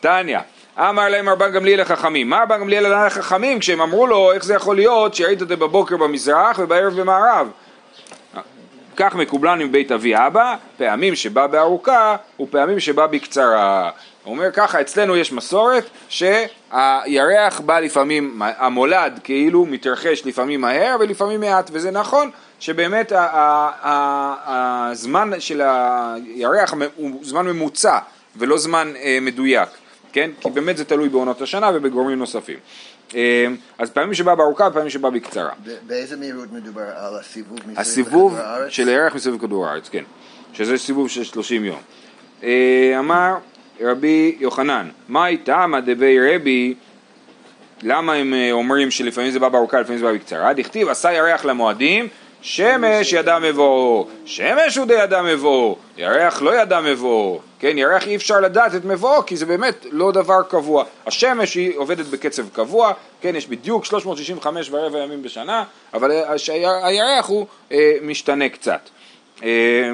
תניא, 0.00 0.38
אמר 0.78 1.08
להם 1.08 1.28
רבן 1.28 1.52
גמליאל 1.52 1.80
לחכמים, 1.80 2.30
מה 2.30 2.42
רבן 2.42 2.60
גמליאל 2.60 2.86
ענה 2.86 3.06
לחכמים 3.06 3.58
כשהם 3.58 3.80
אמרו 3.80 4.06
לו 4.06 4.32
איך 4.32 4.44
זה 4.44 4.54
יכול 4.54 4.76
להיות 4.76 5.14
שראית 5.14 5.42
את 5.42 5.48
זה 5.48 5.56
בבוקר 5.56 5.96
במזרח 5.96 6.58
ובערב 6.58 7.00
במערב? 7.00 7.48
כך 8.96 9.14
מקובלן 9.14 9.60
עם 9.60 9.72
בית 9.72 9.92
אבי 9.92 10.16
אבא, 10.16 10.56
פעמים 10.76 11.14
שבא 11.14 11.46
בארוכה 11.46 12.16
ופעמים 12.40 12.80
שבא 12.80 13.06
בקצרה. 13.06 13.90
הוא 14.24 14.34
אומר 14.34 14.50
ככה, 14.52 14.80
אצלנו 14.80 15.16
יש 15.16 15.32
מסורת 15.32 15.84
שהירח 16.08 17.60
בא 17.60 17.80
לפעמים, 17.80 18.42
המולד 18.58 19.20
כאילו 19.24 19.66
מתרחש 19.66 20.26
לפעמים 20.26 20.60
מהר 20.60 20.96
ולפעמים 21.00 21.40
מעט, 21.40 21.70
וזה 21.72 21.90
נכון 21.90 22.30
שבאמת 22.60 23.12
הזמן 24.44 25.30
של 25.38 25.62
הירח 25.64 26.74
הוא 26.96 27.18
זמן 27.22 27.46
ממוצע 27.46 27.98
ולא 28.36 28.58
זמן 28.58 28.92
אה, 28.96 29.18
מדויק, 29.20 29.68
כן? 30.12 30.30
כי 30.40 30.50
באמת 30.50 30.76
זה 30.76 30.84
תלוי 30.84 31.08
בעונות 31.08 31.42
השנה 31.42 31.70
ובגורמים 31.74 32.18
נוספים. 32.18 32.58
אה, 33.14 33.46
אז 33.78 33.90
פעמים 33.90 34.14
שבא 34.14 34.34
בארוכה 34.34 34.68
ופעמים 34.70 34.90
שבא 34.90 35.10
בקצרה. 35.10 35.50
באיזה 35.86 36.16
מהירות 36.16 36.52
מדובר 36.52 36.82
על 36.96 37.16
הסיבוב 37.20 37.58
מסביב 37.58 37.78
הסיבוב 37.78 38.32
לכדור 38.32 38.46
הארץ? 38.46 38.72
של 38.72 38.88
הירח 38.88 39.14
מסביב 39.14 39.38
כדור 39.40 39.66
הארץ, 39.66 39.88
כן, 39.88 40.04
שזה 40.52 40.78
סיבוב 40.78 41.08
של 41.08 41.24
30 41.24 41.64
יום. 41.64 41.80
אה, 42.42 42.96
אמר 42.98 43.34
רבי 43.80 44.36
יוחנן, 44.40 44.88
מה 45.08 45.26
איתם 45.26 45.72
דבי 45.86 46.34
רבי, 46.34 46.74
למה 47.82 48.12
הם 48.12 48.34
אה, 48.34 48.52
אומרים 48.52 48.90
שלפעמים 48.90 49.30
זה 49.30 49.38
בא 49.38 49.48
בארוכה, 49.48 49.80
לפעמים 49.80 49.98
זה 49.98 50.04
בא 50.04 50.12
בקצרה? 50.12 50.52
דכתיב 50.52 50.88
עשה 50.88 51.12
ירח 51.12 51.44
למועדים, 51.44 52.08
שמש 52.46 53.12
ידע 53.12 53.38
מבואו, 53.38 54.06
שמש 54.24 54.76
הוא 54.76 54.86
דידע 54.86 55.22
מבואו, 55.22 55.76
ירח 55.96 56.42
לא 56.42 56.60
ידע 56.60 56.80
מבואו, 56.80 57.40
כן, 57.58 57.78
ירח 57.78 58.06
אי 58.06 58.16
אפשר 58.16 58.40
לדעת 58.40 58.74
את 58.74 58.84
מבואו 58.84 59.26
כי 59.26 59.36
זה 59.36 59.46
באמת 59.46 59.86
לא 59.90 60.12
דבר 60.12 60.42
קבוע. 60.48 60.84
השמש 61.06 61.54
היא 61.54 61.72
עובדת 61.78 62.06
בקצב 62.06 62.48
קבוע, 62.48 62.92
כן, 63.20 63.36
יש 63.36 63.46
בדיוק 63.46 63.84
365 63.84 64.68
ורבע 64.70 64.98
ימים 64.98 65.22
בשנה, 65.22 65.64
אבל 65.94 66.10
הירח 66.82 67.26
הוא 67.26 67.46
אה, 67.72 67.92
משתנה 68.02 68.48
קצת. 68.48 68.80
אה, 69.44 69.90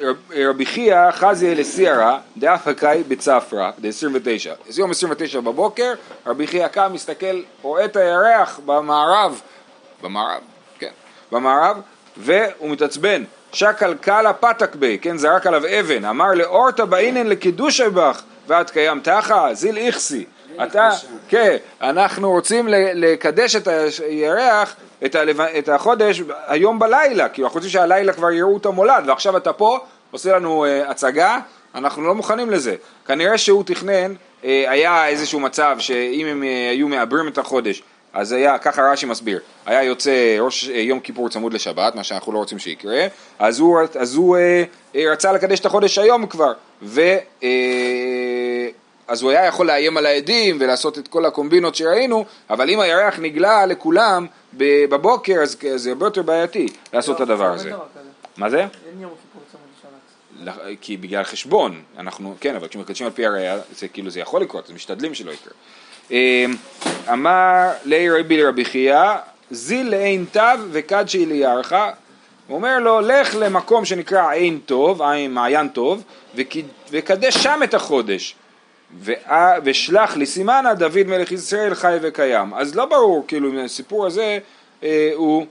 רב- 0.00 0.32
רבי 0.48 0.66
חייא 0.66 1.10
חזי 1.10 1.54
לסיירה 1.54 2.18
דאף 2.36 2.68
הקאי 2.68 3.02
בצפרא, 3.08 3.70
ב-29. 3.78 4.68
אז 4.68 4.78
יום 4.78 4.90
29 4.90 5.40
בבוקר, 5.40 5.92
רבי 6.26 6.46
חייא 6.46 6.68
קם, 6.68 6.90
מסתכל, 6.92 7.40
רואה 7.62 7.84
את 7.84 7.96
הירח 7.96 8.60
במערב, 8.66 9.40
במערב, 10.02 10.40
כן, 10.78 10.90
במערב, 11.32 11.76
והוא 12.16 12.70
מתעצבן. 12.70 13.24
שקל 13.52 13.94
קלה 14.00 14.32
פתק 14.32 14.74
בי, 14.74 14.98
כן, 15.02 15.16
זרק 15.16 15.46
עליו 15.46 15.62
אבן, 15.80 16.04
אמר 16.04 16.34
לאורתא 16.34 16.84
באינן 16.84 17.26
לקידוש 17.26 17.80
בך, 17.80 18.22
ואת 18.46 18.70
קיים 18.70 19.00
תחה, 19.00 19.54
זיל 19.54 19.76
איכסי. 19.76 20.24
אתה, 20.62 20.90
כן, 21.28 21.56
אנחנו 21.82 22.30
רוצים 22.30 22.68
לקדש 22.70 23.56
את 23.56 23.68
הירח, 24.08 24.76
את, 25.04 25.14
הלב... 25.14 25.40
את 25.40 25.68
החודש 25.68 26.22
היום 26.46 26.78
בלילה, 26.78 27.28
כאילו 27.28 27.46
אנחנו 27.46 27.58
רוצים 27.58 27.70
שהלילה 27.70 28.12
כבר 28.12 28.30
יראו 28.30 28.56
את 28.56 28.66
המולד, 28.66 29.04
ועכשיו 29.06 29.36
אתה 29.36 29.52
פה 29.52 29.78
עושה 30.10 30.36
לנו 30.36 30.64
uh, 30.64 30.90
הצגה, 30.90 31.38
אנחנו 31.74 32.02
לא 32.02 32.14
מוכנים 32.14 32.50
לזה. 32.50 32.74
כנראה 33.06 33.38
שהוא 33.38 33.64
תכנן, 33.64 34.14
uh, 34.14 34.44
היה 34.44 35.08
איזשהו 35.08 35.40
מצב 35.40 35.76
שאם 35.78 36.26
הם 36.26 36.42
uh, 36.42 36.72
היו 36.72 36.88
מעברים 36.88 37.28
את 37.28 37.38
החודש, 37.38 37.82
אז 38.16 38.32
היה, 38.32 38.58
ככה 38.58 38.82
רש"י 38.82 39.06
מסביר, 39.06 39.40
היה 39.66 39.82
יוצא 39.82 40.36
ראש 40.40 40.70
אה, 40.70 40.78
יום 40.78 41.00
כיפור 41.00 41.28
צמוד 41.28 41.52
לשבת, 41.52 41.94
מה 41.94 42.04
שאנחנו 42.04 42.32
לא 42.32 42.38
רוצים 42.38 42.58
שיקרה, 42.58 43.06
אז 43.38 43.60
הוא, 43.60 43.78
אז 43.98 44.14
הוא 44.14 44.36
אה, 44.36 44.64
אה, 44.96 45.12
רצה 45.12 45.32
לקדש 45.32 45.60
את 45.60 45.66
החודש 45.66 45.98
היום 45.98 46.26
כבר, 46.26 46.52
ו... 46.82 47.00
אה, 47.42 48.68
אז 49.08 49.22
הוא 49.22 49.30
היה 49.30 49.44
יכול 49.44 49.66
לאיים 49.66 49.96
על 49.96 50.06
העדים 50.06 50.56
ולעשות 50.60 50.98
את 50.98 51.08
כל 51.08 51.24
הקומבינות 51.24 51.74
שראינו, 51.74 52.24
אבל 52.50 52.70
אם 52.70 52.80
הירח 52.80 53.18
נגלה 53.18 53.66
לכולם 53.66 54.26
בבוקר, 54.54 55.34
אז 55.42 55.56
זה 55.76 55.90
הרבה 55.90 56.06
יותר 56.06 56.22
בעייתי 56.22 56.66
לעשות 56.92 57.16
את 57.16 57.20
הדבר 57.20 57.52
הזה. 57.52 57.68
כזה. 57.68 57.78
מה 58.36 58.50
זה? 58.50 58.58
אין 58.58 58.68
יום 59.00 59.10
כיפור 59.22 59.42
צמוד 59.52 60.48
לשבת. 60.48 60.80
כי 60.80 60.96
בגלל 60.96 61.22
חשבון, 61.22 61.82
אנחנו, 61.98 62.34
כן, 62.40 62.54
אבל 62.54 62.68
כשמקדשים 62.68 63.06
על 63.06 63.12
פי 63.12 63.26
הראייה, 63.26 63.58
זה 63.76 63.88
כאילו 63.88 64.10
זה 64.10 64.20
יכול 64.20 64.42
לקרות, 64.42 64.64
אז 64.64 64.70
משתדלים 64.70 65.14
שלא 65.14 65.30
יקרה. 65.30 65.52
אמ, 66.10 66.16
אמר 67.12 67.70
לי 67.84 68.10
רבי 68.10 68.36
לרבי 68.36 68.64
חייא, 68.64 69.04
זיל 69.50 69.90
לעין 69.90 70.24
תו 70.32 70.40
וקדשי 70.70 71.26
לירחה, 71.26 71.90
הוא 72.46 72.56
אומר 72.56 72.78
לו, 72.78 73.00
לך 73.00 73.36
למקום 73.38 73.84
שנקרא 73.84 74.30
עין 74.30 74.58
טוב, 74.66 75.02
עין 75.02 75.32
מעיין 75.32 75.68
טוב, 75.68 76.04
וקדש 76.90 77.34
שם 77.34 77.60
את 77.64 77.74
החודש. 77.74 78.34
ושלח 79.64 80.16
לי 80.16 80.26
סימנה 80.26 80.74
דוד 80.74 81.02
מלך 81.06 81.32
ישראל 81.32 81.74
חי 81.74 81.96
וקיים. 82.02 82.54
אז 82.54 82.74
לא 82.74 82.84
ברור, 82.84 83.24
כאילו, 83.28 83.50
אם 83.50 83.58
הסיפור 83.58 84.06
הזה 84.06 84.38
אה, 84.82 85.10
הוא 85.14 85.46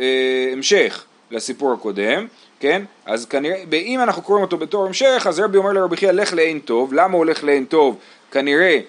אה, 0.00 0.48
המשך 0.52 1.04
לסיפור 1.30 1.72
הקודם, 1.72 2.26
כן? 2.60 2.82
אז 3.06 3.26
כנראה, 3.26 3.62
אם 3.72 4.00
אנחנו 4.00 4.22
קוראים 4.22 4.44
אותו 4.44 4.56
בתור 4.56 4.86
המשך, 4.86 5.26
אז 5.28 5.40
רבי 5.40 5.58
אומר 5.58 5.72
לרבי 5.72 5.96
חייא, 5.96 6.10
לך 6.10 6.32
לעין 6.32 6.58
טוב. 6.58 6.94
למה 6.94 7.12
הוא 7.12 7.18
הולך 7.18 7.44
לעין 7.44 7.64
טוב? 7.64 7.98
כנראה 8.30 8.80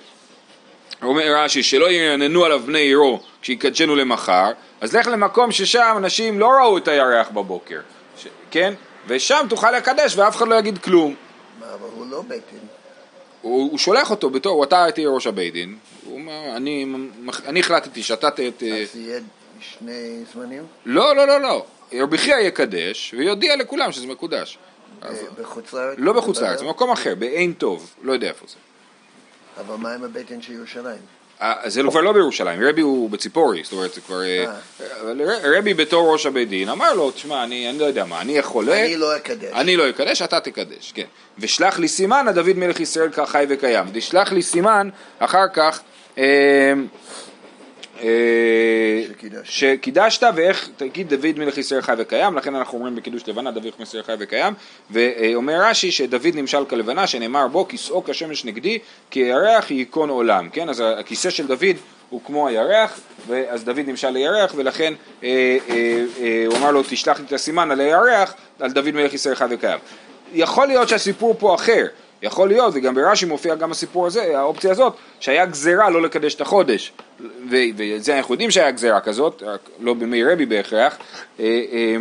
אומר 1.03 1.35
רש"י 1.37 1.63
שלא 1.63 1.91
ירננו 1.91 2.45
עליו 2.45 2.59
בני 2.59 2.79
עירו 2.79 3.19
שיקדשנו 3.41 3.95
למחר, 3.95 4.51
אז 4.81 4.95
לך 4.95 5.07
למקום 5.07 5.51
ששם 5.51 5.93
אנשים 5.97 6.39
לא 6.39 6.47
ראו 6.47 6.77
את 6.77 6.87
הירח 6.87 7.29
בבוקר, 7.29 7.79
ש... 8.17 8.27
כן? 8.51 8.73
ושם 9.07 9.45
תוכל 9.49 9.71
לקדש 9.71 10.15
ואף 10.17 10.35
אחד 10.35 10.47
לא 10.47 10.55
יגיד 10.55 10.77
כלום. 10.77 11.15
מה, 11.59 11.65
אבל 11.73 11.87
הוא 11.95 12.05
לא 12.11 12.21
בית 12.21 12.41
דין. 12.51 12.59
הוא, 13.41 13.71
הוא 13.71 13.77
שולח 13.77 14.11
אותו 14.11 14.29
בתור, 14.29 14.63
אתה 14.63 14.85
תהיה 14.93 15.09
ראש 15.09 15.27
הבית 15.27 15.53
דין, 15.53 15.77
הוא 16.05 16.13
אומר, 16.15 16.55
אני, 16.55 16.85
אני 17.45 17.59
החלטתי 17.59 18.03
שאתה 18.03 18.31
ת... 18.31 18.39
ת- 18.39 18.63
אז 18.63 18.95
יהיה 18.95 19.19
שני 19.59 20.23
זמנים? 20.33 20.63
לא, 20.85 21.15
לא, 21.15 21.27
לא, 21.27 21.41
לא, 21.41 21.65
רבי 21.93 22.17
חייא 22.17 22.35
יקדש 22.37 23.13
ויודיע 23.17 23.55
לכולם 23.55 23.91
שזה 23.91 24.07
מקודש. 24.07 24.57
בחוץ 25.41 25.73
לארץ? 25.73 25.95
לא 25.97 26.13
בחוץ 26.13 26.41
לארץ? 26.41 26.61
במקום 26.61 26.91
אחר, 26.91 27.15
בעין 27.15 27.53
טוב, 27.53 27.95
לא 28.01 28.13
יודע 28.13 28.27
איפה 28.27 28.45
זה. 28.47 28.55
אבל 29.59 29.75
מה 29.75 29.93
עם 29.93 30.05
דין 30.27 30.41
של 30.41 30.53
ירושלים? 30.53 30.97
אה, 31.41 31.53
זה 31.65 31.81
כבר 31.89 32.01
לא 32.01 32.11
בירושלים, 32.11 32.59
רבי 32.63 32.81
הוא 32.81 33.09
בציפורי, 33.09 33.61
זאת 33.63 33.73
אומרת, 33.73 33.93
זה 33.93 34.01
כבר... 34.01 34.21
אה, 34.23 34.45
אבל 35.01 35.21
ר- 35.21 35.57
רבי 35.57 35.73
בתור 35.73 36.11
ראש 36.13 36.25
הבית 36.25 36.49
דין 36.49 36.69
אמר 36.69 36.93
לו, 36.93 37.11
תשמע, 37.11 37.43
אני 37.43 37.69
אני 37.69 37.79
לא 37.79 37.85
יודע 37.85 38.05
מה, 38.05 38.21
אני 38.21 38.41
חולה, 38.41 38.85
אני 38.85 38.95
לא 38.97 39.17
אקדש. 39.17 39.53
אני 39.53 39.75
לא 39.77 39.89
אקדש, 39.89 40.21
אתה 40.21 40.39
תקדש, 40.39 40.91
כן. 40.95 41.05
ושלח 41.39 41.79
לי 41.79 41.87
סימן, 41.87 42.25
הדוד 42.27 42.57
מלך 42.57 42.79
ישראל 42.79 43.09
חי 43.25 43.45
וקיים. 43.49 43.85
תשלח 43.93 44.31
לי 44.31 44.41
סימן, 44.41 44.89
אחר 45.19 45.47
כך, 45.53 45.79
אה, 46.17 46.23
אה, 46.23 46.73
שקידשת. 47.95 49.45
שקידשת 49.45 50.27
ואיך 50.35 50.69
תגיד 50.77 51.13
דוד 51.13 51.39
מלך 51.39 51.57
ישראל 51.57 51.81
חי 51.81 51.93
וקיים, 51.97 52.37
לכן 52.37 52.55
אנחנו 52.55 52.77
אומרים 52.77 52.95
בקידוש 52.95 53.27
לבנה 53.27 53.51
דוד 53.51 53.65
מלך 53.65 53.79
ישראל 53.79 54.03
חי 54.03 54.13
וקיים, 54.19 54.53
ואומר 54.91 55.61
רש"י 55.61 55.91
שדוד 55.91 56.35
נמשל 56.35 56.65
כלבנה 56.65 57.07
שנאמר 57.07 57.47
בו 57.47 57.67
כיסאו 57.67 58.03
כשמש 58.03 58.45
נגדי 58.45 58.79
כי 59.11 59.19
הירח 59.19 59.71
ייכון 59.71 60.09
עולם, 60.09 60.49
כן? 60.49 60.69
אז 60.69 60.83
הכיסא 60.99 61.29
של 61.29 61.47
דוד 61.47 61.75
הוא 62.09 62.21
כמו 62.25 62.47
הירח, 62.47 62.99
אז 63.49 63.63
דוד 63.63 63.83
נמשל 63.85 64.09
לירח 64.09 64.53
ולכן 64.55 64.93
אה, 65.23 65.57
אה, 65.69 66.03
אה, 66.21 66.43
הוא 66.47 66.57
אמר 66.57 66.71
לו 66.71 66.83
תשלח 66.89 67.19
לי 67.19 67.25
את 67.25 67.33
הסימן 67.33 67.71
על 67.71 67.81
הירח, 67.81 68.33
על 68.59 68.71
דוד 68.71 68.91
מלך 68.91 69.13
ישראל 69.13 69.35
חי 69.35 69.45
וקיים. 69.49 69.79
יכול 70.33 70.67
להיות 70.67 70.89
שהסיפור 70.89 71.35
פה 71.39 71.55
אחר, 71.55 71.85
יכול 72.21 72.47
להיות, 72.47 72.73
וגם 72.77 72.95
ברש"י 72.95 73.25
מופיע 73.25 73.55
גם 73.55 73.71
הסיפור 73.71 74.07
הזה, 74.07 74.39
האופציה 74.39 74.71
הזאת, 74.71 74.93
שהיה 75.19 75.45
גזירה 75.45 75.89
לא 75.89 76.01
לקדש 76.01 76.35
את 76.35 76.41
החודש, 76.41 76.93
וזה 77.49 78.17
אנחנו 78.17 78.33
יודעים 78.33 78.51
שהיה 78.51 78.71
גזירה 78.71 79.01
כזאת, 79.01 79.43
לא 79.79 79.93
בימי 79.93 80.23
רבי 80.23 80.45
בהכרח, 80.45 80.97
אה, 81.39 81.45
אה, 81.71 81.95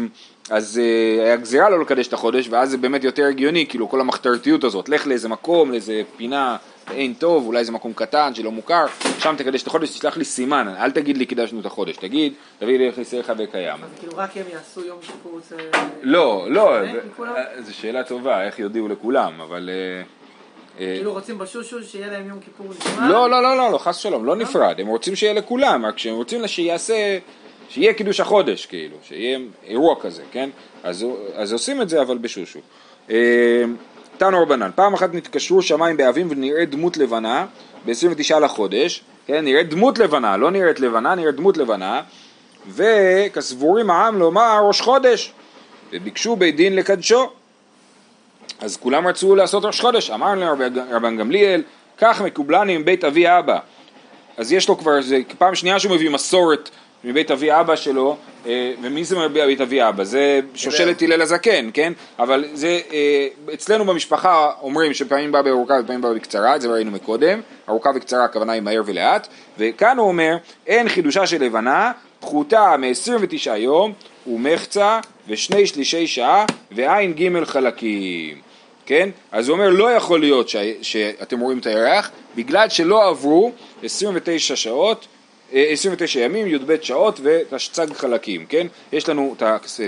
אז 0.51 0.81
אה, 0.83 1.25
היה 1.25 1.37
גזירה 1.37 1.71
לא 1.71 1.81
לקדש 1.81 2.09
את 2.09 2.13
החודש, 2.13 2.49
ואז 2.51 2.71
זה 2.71 2.77
באמת 2.77 3.05
יותר 3.05 3.25
הגיוני, 3.25 3.67
כאילו 3.67 3.89
כל 3.89 4.01
המחתרתיות 4.01 4.65
הזאת, 4.65 4.89
לך 4.89 5.07
לאיזה 5.07 5.29
מקום, 5.29 5.73
לאיזה 5.73 6.03
פינה, 6.17 6.57
אין 6.91 7.15
טוב, 7.15 7.47
אולי 7.47 7.59
איזה 7.59 7.73
מקום 7.73 7.93
קטן 7.93 8.35
שלא 8.35 8.51
מוכר, 8.53 8.85
שם 9.19 9.35
תקדש 9.39 9.63
את 9.63 9.67
החודש, 9.67 9.91
תשלח 9.91 10.17
לי 10.17 10.25
סימן, 10.25 10.75
אל 10.79 10.91
תגיד 10.91 11.17
לי 11.17 11.27
קידשנו 11.27 11.61
את 11.61 11.67
החודש, 11.67 11.97
תגיד, 11.97 12.33
תביא 12.59 12.79
לי 12.79 12.87
איך 12.87 12.95
חי 13.27 13.33
וקיים. 13.39 13.75
אז 13.75 13.89
כאילו 14.01 14.13
רק 14.17 14.37
הם 14.37 14.43
יעשו 14.53 14.85
יום 14.85 14.99
כיפור 15.01 15.41
זה... 15.49 15.57
לא, 16.03 16.47
לא, 16.51 16.81
זה- 16.81 17.01
לכולם? 17.13 17.33
זו 17.59 17.75
שאלה 17.75 18.05
טובה, 18.05 18.45
איך 18.45 18.59
יודיעו 18.59 18.89
לכולם, 18.89 19.41
אבל... 19.41 19.71
אה, 19.73 20.03
אה, 20.81 20.95
כאילו 20.97 21.13
רוצים 21.13 21.39
בשושו 21.39 21.83
שיהיה 21.83 22.07
להם 22.07 22.29
יום 22.29 22.41
כיפור 22.41 22.67
נפרד? 22.71 23.09
לא, 23.09 23.31
לא, 23.31 23.43
לא, 23.43 23.57
לא, 23.57 23.73
לא, 23.73 23.79
חס 23.79 23.99
ושלום, 23.99 24.25
לא 24.25 24.37
נפרד, 24.37 24.81
הם 24.81 24.87
רוצים 24.87 25.17
שיהיה 25.17 25.33
לכולם, 25.33 25.87
רק 25.87 25.99
שהם 25.99 26.15
רוצים 26.15 26.47
שיעשה, 26.47 27.19
שיהיה 27.75 27.95
קידוש 27.95 28.21
החודש, 28.21 28.67
כאילו, 28.67 28.97
שיהיה 29.03 29.39
אירוע 29.67 29.95
כזה, 30.01 30.23
כן? 30.33 30.51
אז, 30.85 31.07
אז 31.35 31.53
עושים 31.53 31.83
את 31.83 31.89
זה, 31.89 32.03
אבל 32.03 32.19
בשושו. 32.19 32.59
אה, 33.11 33.17
תנו 34.17 34.43
רבנן, 34.43 34.71
פעם 34.75 34.95
אחת 34.95 35.15
נתקשרו 35.15 35.63
שמיים 35.63 35.97
באבים 35.97 36.27
ונראה 36.31 36.65
דמות 36.65 36.97
לבנה 36.97 37.47
ב-29 37.87 38.39
לחודש, 38.39 39.03
כן, 39.27 39.45
נראית 39.45 39.69
דמות 39.69 39.99
לבנה, 39.99 40.37
לא 40.37 40.51
נראית 40.51 40.81
לבנה, 40.81 41.15
נראית 41.15 41.35
דמות 41.37 41.57
לבנה, 41.57 42.03
וכסבורים 42.69 43.91
העם 43.91 44.19
לומר 44.19 44.61
ראש 44.67 44.81
חודש, 44.81 45.33
וביקשו 45.93 46.37
בית 46.37 46.57
דין 46.57 46.77
לקדשו. 46.77 47.31
אז 48.61 48.77
כולם 48.77 49.07
רצו 49.07 49.35
לעשות 49.35 49.65
ראש 49.65 49.81
חודש, 49.81 50.11
אמר 50.11 50.35
להם 50.35 50.63
רב- 50.63 50.79
רבן 50.91 51.17
גמליאל, 51.17 51.63
כך 51.99 52.21
מקובלני 52.21 52.79
מבית 52.79 53.05
אבי 53.05 53.29
אבא. 53.29 53.59
אז 54.37 54.53
יש 54.53 54.69
לו 54.69 54.79
כבר, 54.79 55.01
זה 55.03 55.19
פעם 55.39 55.55
שנייה 55.55 55.79
שהוא 55.81 55.95
מביא 55.95 56.11
מסורת 56.11 56.71
מבית 57.05 57.31
אבי 57.31 57.61
אבא 57.61 57.77
שלו, 57.77 58.17
אה, 58.47 58.73
ומי 58.83 59.05
זה 59.05 59.29
מבית 59.29 59.61
אבי 59.61 59.89
אבא? 59.89 60.05
זה 60.05 60.41
שושלת 60.55 61.03
הלל 61.03 61.23
הזקן, 61.23 61.71
כן? 61.75 61.93
אבל 62.19 62.45
זה, 62.53 62.81
אה, 62.93 63.27
אצלנו 63.55 63.85
במשפחה 63.85 64.51
אומרים 64.63 64.95
שפעמים 64.95 65.33
בא 65.33 65.43
בארוכה 65.43 65.75
ופעמים 65.85 66.01
בא 66.01 66.13
בקצרה, 66.13 66.57
את 66.57 66.61
זה 66.61 66.69
ראינו 66.69 66.91
מקודם, 66.91 67.41
ארוכה 67.69 67.91
וקצרה 67.95 68.25
הכוונה 68.25 68.53
היא 68.53 68.63
מהר 68.63 68.83
ולאט, 68.87 69.29
וכאן 69.59 69.99
הוא 69.99 70.09
אומר, 70.09 70.37
אין 70.67 70.89
חידושה 70.89 71.27
של 71.27 71.45
לבנה, 71.45 71.93
פחותה 72.21 72.77
מ-29 72.79 73.51
יום, 73.57 73.93
ומחצה 74.27 75.01
ושני 75.29 75.67
שלישי 75.67 76.07
שעה 76.07 76.45
ועין 76.73 77.13
ג' 77.13 77.45
חלקים. 77.45 78.37
כן? 78.87 79.09
אז 79.33 79.49
הוא 79.49 79.55
אומר 79.55 79.69
לא 79.69 79.91
יכול 79.91 80.21
להיות 80.21 80.49
ש... 80.49 80.57
שאתם 80.83 81.41
רואים 81.41 81.59
את 81.59 81.67
הירח 81.67 82.11
בגלל 82.37 82.69
שלא 82.69 83.09
עברו 83.09 83.53
29 83.83 84.57
שעות, 84.57 85.07
29 85.53 86.21
ימים, 86.21 86.47
י"ב 86.47 86.77
שעות 86.83 87.21
ותשצ"ג 87.23 87.93
חלקים, 87.93 88.47
כן? 88.47 88.67
יש 88.93 89.09
לנו, 89.09 89.37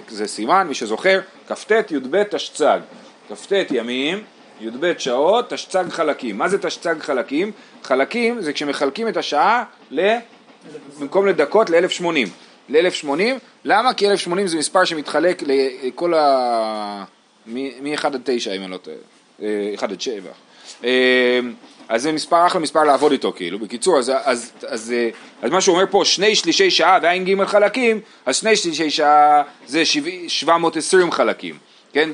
זה- 0.09 0.27
סימן, 0.27 0.67
מי 0.69 0.75
שזוכר, 0.75 1.21
כ"ט 1.49 1.73
י"ב 1.91 2.23
תשצ"ג, 2.23 2.81
כ"ט 3.29 3.53
ימים, 3.71 4.23
י"ב 4.61 4.93
שעות, 4.99 5.51
תשצ"ג 5.51 5.89
חלקים. 5.91 6.39
מה 6.39 6.49
זה 6.49 6.59
תשצ"ג 6.59 6.95
חלקים? 7.01 7.53
חלקים 7.83 8.41
זה 8.41 8.53
כשמחלקים 8.53 9.09
את 9.09 9.17
השעה 9.17 9.65
ל... 9.91 10.17
במקום 11.01 11.27
לדקות 11.27 11.71
ל-1080. 11.71 12.29
ל-1080, 12.69 13.09
למה? 13.65 13.95
כי 13.95 14.07
1080 14.11 14.47
זה 14.47 14.57
מספר 14.59 14.85
שמתחלק 14.85 15.43
לכל 15.83 16.15
ה... 16.15 17.05
מ-1 17.47 18.07
עד 18.07 18.21
9 18.25 18.53
אם 18.53 18.63
אני 18.63 18.71
לא 18.71 18.77
טועה, 18.77 18.97
אה, 19.43 19.73
1 19.75 19.91
עד 19.93 20.01
7. 20.01 20.31
אז 21.88 22.02
זה 22.02 22.12
מספר 22.12 22.47
אחלה 22.47 22.61
מספר 22.61 22.85
לעבוד 22.85 23.12
איתו 23.12 23.33
כאילו, 23.37 23.59
בקיצור, 23.59 23.99
אז, 23.99 24.12
אז, 24.25 24.52
אז, 24.66 24.93
אה, 24.93 25.09
אז 25.43 25.50
מה 25.50 25.61
שהוא 25.61 25.75
אומר 25.75 25.87
פה, 25.90 26.02
שני 26.05 26.35
שלישי 26.35 26.71
שעה 26.71 26.99
ועין 27.02 27.25
ג' 27.25 27.45
חלקים, 27.45 28.00
אז 28.26 28.37
שני 28.37 28.57
שלישי 28.57 28.90
שעה 28.90 29.43
זה 29.66 29.83
720 30.28 31.12
חלקים, 31.12 31.59
כן, 31.93 32.11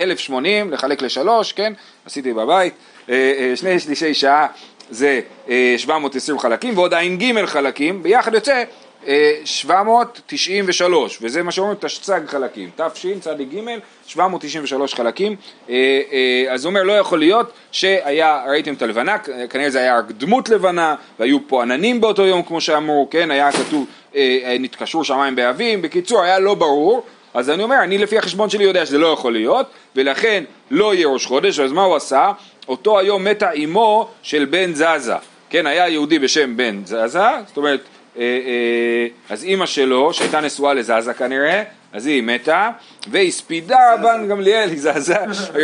1080 0.00 0.70
לחלק 0.70 1.02
לשלוש, 1.02 1.52
כן, 1.52 1.72
עשיתי 2.06 2.32
בבית, 2.32 2.74
אה, 3.08 3.32
אה, 3.38 3.56
שני 3.56 3.80
שלישי 3.80 4.14
שעה 4.14 4.46
זה 4.90 5.20
אה, 5.48 5.74
720 5.78 6.38
חלקים 6.38 6.78
ועוד 6.78 6.94
עין 6.94 7.18
ג' 7.18 7.44
חלקים, 7.46 8.02
ביחד 8.02 8.34
יוצא 8.34 8.64
793, 9.44 11.18
וזה 11.22 11.42
מה 11.42 11.52
שאומרים 11.52 11.76
תשצ"ג 11.80 12.20
חלקים, 12.26 12.70
תשצ"ג 12.76 13.44
793 14.06 14.94
חלקים, 14.94 15.36
אה, 15.68 15.74
אה, 16.12 16.52
אז 16.52 16.64
הוא 16.64 16.70
אומר 16.70 16.82
לא 16.82 16.92
יכול 16.92 17.18
להיות 17.18 17.52
שהיה, 17.72 18.42
ראיתם 18.48 18.74
את 18.74 18.82
הלבנה, 18.82 19.18
כנראה 19.50 19.70
זה 19.70 19.78
היה 19.78 19.98
רק 19.98 20.04
דמות 20.10 20.48
לבנה, 20.48 20.94
והיו 21.18 21.48
פה 21.48 21.62
עננים 21.62 22.00
באותו 22.00 22.26
יום 22.26 22.42
כמו 22.42 22.60
שאמרו, 22.60 23.08
כן, 23.10 23.30
היה 23.30 23.52
כתוב, 23.52 23.86
אה, 24.14 24.38
אה, 24.44 24.56
נתקשרו 24.60 25.04
שמיים 25.04 25.36
באבים, 25.36 25.82
בקיצור 25.82 26.22
היה 26.22 26.38
לא 26.38 26.54
ברור, 26.54 27.02
אז 27.34 27.50
אני 27.50 27.62
אומר, 27.62 27.76
אני 27.82 27.98
לפי 27.98 28.18
החשבון 28.18 28.50
שלי 28.50 28.64
יודע 28.64 28.86
שזה 28.86 28.98
לא 28.98 29.06
יכול 29.06 29.32
להיות, 29.32 29.66
ולכן 29.96 30.44
לא 30.70 30.94
יהיה 30.94 31.08
ראש 31.08 31.26
חודש, 31.26 31.60
אז 31.60 31.72
מה 31.72 31.82
הוא 31.82 31.96
עשה? 31.96 32.32
אותו 32.68 32.98
היום 32.98 33.24
מתה 33.24 33.52
אמו 33.52 34.08
של 34.22 34.44
בן 34.44 34.74
זזה, 34.74 35.14
כן, 35.50 35.66
היה 35.66 35.88
יהודי 35.88 36.18
בשם 36.18 36.56
בן 36.56 36.80
זזה, 36.84 37.20
זאת 37.46 37.56
אומרת, 37.56 37.80
אה, 37.80 37.86
אה, 37.86 37.93
אז 39.30 39.44
אימא 39.44 39.66
שלו, 39.66 40.12
שהייתה 40.12 40.40
נשואה 40.40 40.74
לזזה 40.74 41.14
כנראה, 41.14 41.62
אז 41.92 42.06
היא 42.06 42.22
מתה, 42.22 42.70
והספידה 43.10 43.94
רבן 43.94 44.28
גמליאל, 44.28 44.68
היא 44.68 44.78
זזה, 44.80 45.16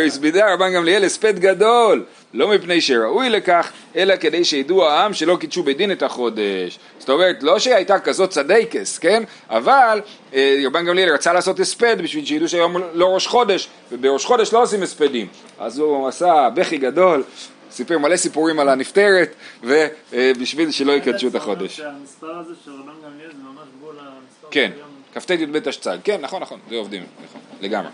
הספידה 0.05 0.53
רבן 0.53 0.73
גמליאל 0.73 1.03
הספד 1.03 1.39
גדול, 1.39 2.03
לא 2.33 2.47
מפני 2.47 2.81
שראוי 2.81 3.29
לכך, 3.29 3.71
אלא 3.95 4.15
כדי 4.15 4.43
שידעו 4.43 4.87
העם 4.87 5.13
שלא 5.13 5.35
קידשו 5.35 5.63
בדין 5.63 5.91
את 5.91 6.03
החודש. 6.03 6.79
זאת 6.99 7.09
אומרת, 7.09 7.43
לא 7.43 7.59
שהייתה 7.59 7.99
כזאת 7.99 8.29
צדייקס, 8.29 8.99
כן? 8.99 9.23
אבל 9.49 10.01
אה, 10.33 10.61
רבן 10.65 10.85
גמליאל 10.85 11.13
רצה 11.13 11.33
לעשות 11.33 11.59
הספד 11.59 11.97
בשביל 12.01 12.25
שידעו 12.25 12.47
שהיום 12.47 12.77
לא 12.93 13.05
ראש 13.05 13.27
חודש, 13.27 13.67
ובראש 13.91 14.25
חודש 14.25 14.53
לא 14.53 14.61
עושים 14.61 14.83
הספדים. 14.83 15.27
אז 15.59 15.79
הוא 15.79 16.07
עשה 16.07 16.49
בכי 16.53 16.77
גדול, 16.77 17.23
סיפר 17.71 17.97
מלא 17.97 18.17
סיפורים 18.17 18.59
על 18.59 18.69
הנפטרת, 18.69 19.35
ובשביל 19.63 20.71
שלא 20.71 20.91
יקדשו 20.91 21.27
את 21.27 21.35
החודש. 21.35 21.77
שהמספר 21.77 22.35
הזה 22.37 22.53
של 22.65 22.71
רבן 22.71 22.91
גמליאל 23.05 23.31
זה 23.31 23.43
ממש 23.43 23.67
בול 23.79 23.95
למספר 23.95 24.47
כן. 24.51 24.71
כ"ט 25.13 25.29
י"ב 25.29 25.59
תשצ"ג, 25.59 25.97
כן, 26.03 26.21
נכון, 26.21 26.41
נכון, 26.41 26.59
זה 26.69 26.75
עובדים, 26.75 27.03
נכון, 27.25 27.41
לגמרי. 27.61 27.91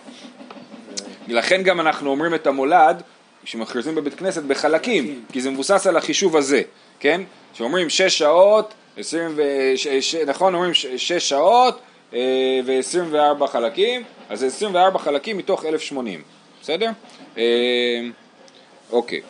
לכן 1.27 1.63
גם 1.63 1.79
אנחנו 1.79 2.09
אומרים 2.09 2.35
את 2.35 2.47
המולד, 2.47 3.03
כשמכריזים 3.43 3.95
בבית 3.95 4.13
כנסת, 4.13 4.43
בחלקים, 4.43 5.23
כי 5.31 5.41
זה 5.41 5.49
מבוסס 5.51 5.87
על 5.87 5.97
החישוב 5.97 6.37
הזה, 6.37 6.61
כן? 6.99 7.21
שאומרים 7.53 7.89
שש 7.89 8.17
שעות, 8.17 8.73
עשרים 8.97 9.33
ו... 9.35 9.41
נכון, 10.27 10.53
אומרים 10.53 10.73
שש 10.73 11.29
שעות 11.29 11.79
אה, 12.13 12.19
ו-24 12.65 13.47
חלקים, 13.47 14.03
אז 14.29 14.39
זה 14.39 14.47
24 14.47 14.99
חלקים 14.99 15.37
מתוך 15.37 15.65
1080, 15.65 16.21
בסדר? 16.61 16.89
אה, 17.37 17.43
אוקיי. 18.91 19.21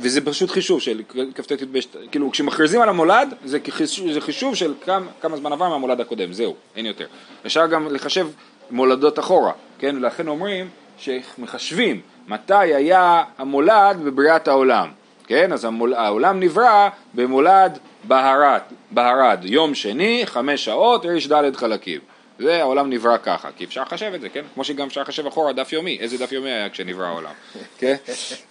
וזה 0.00 0.20
פשוט 0.20 0.50
חישוב 0.50 0.80
של 0.80 1.02
כ"ט 1.34 1.50
י"ב, 1.50 1.78
כאילו 2.10 2.30
כשמכריזים 2.30 2.80
על 2.80 2.88
המולד 2.88 3.34
זה, 3.44 3.60
כחישוב, 3.60 4.12
זה 4.12 4.20
חישוב 4.20 4.54
של 4.54 4.74
כמה, 4.84 5.06
כמה 5.20 5.36
זמן 5.36 5.52
עבר 5.52 5.68
מהמולד 5.68 6.00
הקודם, 6.00 6.32
זהו, 6.32 6.54
אין 6.76 6.86
יותר. 6.86 7.06
אפשר 7.46 7.66
גם 7.66 7.94
לחשב 7.94 8.28
מולדות 8.70 9.18
אחורה, 9.18 9.52
כן, 9.78 9.96
ולכן 9.96 10.28
אומרים 10.28 10.68
שמחשבים 10.98 12.00
מתי 12.28 12.54
היה 12.74 13.22
המולד 13.38 14.00
בבריאת 14.04 14.48
העולם, 14.48 14.88
כן, 15.26 15.52
אז 15.52 15.64
המול, 15.64 15.94
העולם 15.94 16.40
נברא 16.40 16.88
במולד 17.14 17.78
בהרד, 18.04 18.60
בהרד, 18.90 19.38
יום 19.42 19.74
שני, 19.74 20.22
חמש 20.26 20.64
שעות, 20.64 21.06
רד' 21.06 21.56
חלקים. 21.56 22.00
זה 22.38 22.60
העולם 22.60 22.90
נברא 22.90 23.16
ככה, 23.22 23.48
כי 23.56 23.64
אפשר 23.64 23.82
לחשב 23.82 24.12
את 24.14 24.20
זה, 24.20 24.28
כן? 24.28 24.44
כמו 24.54 24.64
שגם 24.64 24.86
אפשר 24.86 25.00
לחשב 25.00 25.26
אחורה 25.26 25.52
דף 25.52 25.72
יומי, 25.72 25.98
איזה 26.00 26.18
דף 26.18 26.32
יומי 26.32 26.50
היה 26.50 26.70
כשנברא 26.70 27.06
העולם, 27.06 27.32
כן? 27.78 27.94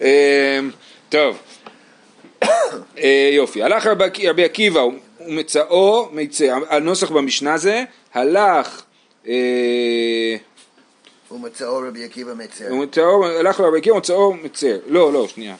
טוב, 1.12 1.38
אה, 2.98 3.30
יופי, 3.32 3.62
הלך 3.62 3.86
רבי 3.86 4.28
רבי 4.28 4.44
עקיבא 4.44 4.80
ומצאו, 5.20 6.08
מצא, 6.12 6.54
הנוסח 6.68 7.10
במשנה 7.10 7.58
זה, 7.58 7.84
הלך, 8.14 8.82
אה, 9.28 10.36
ומצאו 11.30 11.76
רבי 11.76 12.04
עקיבא 12.04 12.34
מצר. 12.34 12.64
הלך 13.40 13.60
לרבי 13.60 13.78
עקיבא 13.78 13.94
ומצאו 13.94 14.34
מצר, 14.34 14.78
לא, 14.86 15.12
לא, 15.12 15.28
שנייה, 15.28 15.54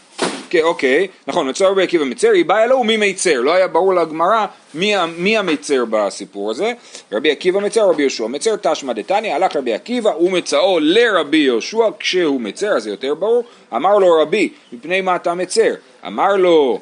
אוקיי, 0.62 1.06
נכון, 1.26 1.49
מצאו 1.49 1.71
רבי 1.71 1.82
עקיבא 1.82 2.04
מצר, 2.04 2.30
היא 2.30 2.44
באה 2.44 2.64
אלוהו 2.64 2.85
מי 2.85 2.97
מיצר, 2.97 3.40
לא 3.40 3.54
היה 3.54 3.68
ברור 3.68 3.94
לגמרא 3.94 4.47
מי, 4.75 4.94
מי 5.18 5.38
המיצר 5.38 5.85
בסיפור 5.90 6.50
הזה, 6.50 6.73
רבי 7.12 7.30
עקיבא 7.30 7.61
מצר, 7.61 7.88
רבי 7.88 8.02
יהושע 8.02 8.26
מצר, 8.26 8.56
תשמע 8.62 8.92
דתניא, 8.92 9.35
הלך 9.35 9.56
רבי 9.56 9.73
עקיבא 9.73 10.11
ומצאו 10.11 10.78
לרבי 10.80 11.37
יהושע 11.37 11.88
כשהוא 11.99 12.40
מצר, 12.40 12.76
אז 12.76 12.82
זה 12.82 12.90
יותר 12.90 13.14
ברור, 13.14 13.44
אמר 13.76 13.99
לו 13.99 14.23
רבי, 14.23 14.49
מפני 14.73 15.00
מה 15.00 15.16
אתה 15.16 15.35
מצר? 15.35 15.75
אמר 16.06 16.37
לו 16.37 16.80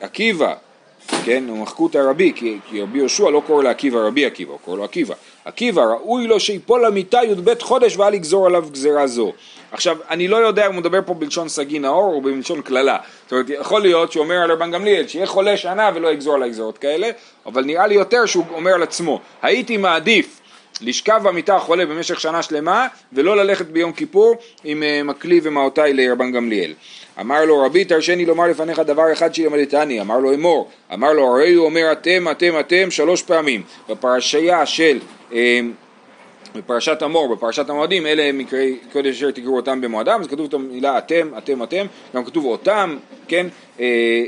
עקיבא, 0.00 0.54
כן, 1.24 1.44
מחקו 1.46 1.86
את 1.86 1.96
הרבי, 1.96 2.32
כי, 2.36 2.58
כי 2.70 2.82
רבי 2.82 2.98
יהושע 2.98 3.30
לא 3.30 3.42
קורא 3.46 3.62
לעקיבא 3.62 3.98
רבי 3.98 4.26
עקיבא, 4.26 4.50
הוא 4.50 4.58
קורא 4.64 4.76
לו 4.76 4.84
עקיבא. 4.84 5.14
עקיבא, 5.44 5.82
ראוי 5.82 6.26
לו 6.26 6.40
שיפול 6.40 6.86
למיטה 6.86 7.20
י"ב 7.24 7.60
חודש 7.60 7.96
ואל 7.96 8.14
יגזור 8.14 8.46
עליו 8.46 8.66
גזירה 8.72 9.06
זו. 9.06 9.32
עכשיו, 9.72 9.96
אני 10.10 10.28
לא 10.28 10.36
יודע 10.36 10.66
אם 10.66 10.72
הוא 10.72 10.80
מדבר 10.80 11.00
פה 11.06 11.14
בלשון 11.14 11.48
סגי 11.48 11.78
נאור 11.78 12.14
או 12.14 12.20
בלשון 12.20 12.62
קללה. 12.62 12.98
זאת 13.22 13.32
אומרת, 13.32 13.46
יכול 13.48 13.82
להיות 13.82 14.12
שהוא 14.12 14.24
אומר 14.24 14.34
על 14.34 14.52
רבן 14.52 14.70
גמליאל, 14.70 15.08
שיהיה 15.08 15.26
חולה 15.26 15.56
שנה 15.56 15.90
ולא 15.94 16.08
יגזור 16.08 16.34
עליי 16.34 16.50
גזירות 16.50 16.78
כאלה, 16.78 17.10
אבל 17.46 17.64
נראה 17.64 17.86
לי 17.86 17.94
יותר 17.94 18.26
שהוא 18.26 18.44
אומר 18.54 18.70
על 18.70 18.82
עצמו, 18.82 19.20
הייתי 19.42 19.76
מעדיף 19.76 20.40
לשכב 20.80 21.20
במיטה 21.24 21.56
החולה 21.56 21.86
במשך 21.86 22.20
שנה 22.20 22.42
שלמה 22.42 22.86
ולא 23.12 23.36
ללכת 23.36 23.66
ביום 23.66 23.92
כיפור 23.92 24.36
עם 24.64 24.82
אה, 24.82 25.02
מקלי 25.02 25.40
ומעותיי 25.42 25.94
לרבן 25.94 26.32
גמליאל. 26.32 26.72
אמר 27.20 27.44
לו 27.44 27.62
רבי 27.62 27.84
תרשני 27.84 28.24
לומר 28.24 28.46
לפניך 28.46 28.78
דבר 28.78 29.12
אחד 29.12 29.34
שילמדתני, 29.34 30.00
אמר 30.00 30.18
לו 30.18 30.34
אמור, 30.34 30.70
אמר 30.94 31.12
לו 31.12 31.26
הרי 31.26 31.54
הוא 31.54 31.66
אומר 31.66 31.92
אתם 31.92 32.30
אתם 32.30 32.60
אתם 32.60 32.90
שלוש 32.90 33.22
פעמים. 33.22 33.62
בפרשייה 33.88 34.66
של 34.66 34.98
אה, 35.32 35.60
בפרשת 36.54 37.02
המור, 37.02 37.36
בפרשת 37.36 37.68
המועדים, 37.68 38.06
אלה 38.06 38.32
מקרי 38.32 38.76
קודש 38.92 39.16
אשר 39.16 39.30
תקראו 39.30 39.56
אותם 39.56 39.80
במועדם, 39.80 40.20
אז 40.20 40.26
כתוב 40.26 40.46
את 40.46 40.54
המילה 40.54 40.98
אתם, 40.98 41.28
אתם, 41.38 41.62
אתם, 41.62 41.86
גם 42.14 42.24
כתוב 42.24 42.44
אותם, 42.44 42.96
כן, 43.28 43.46
אה, 43.80 43.84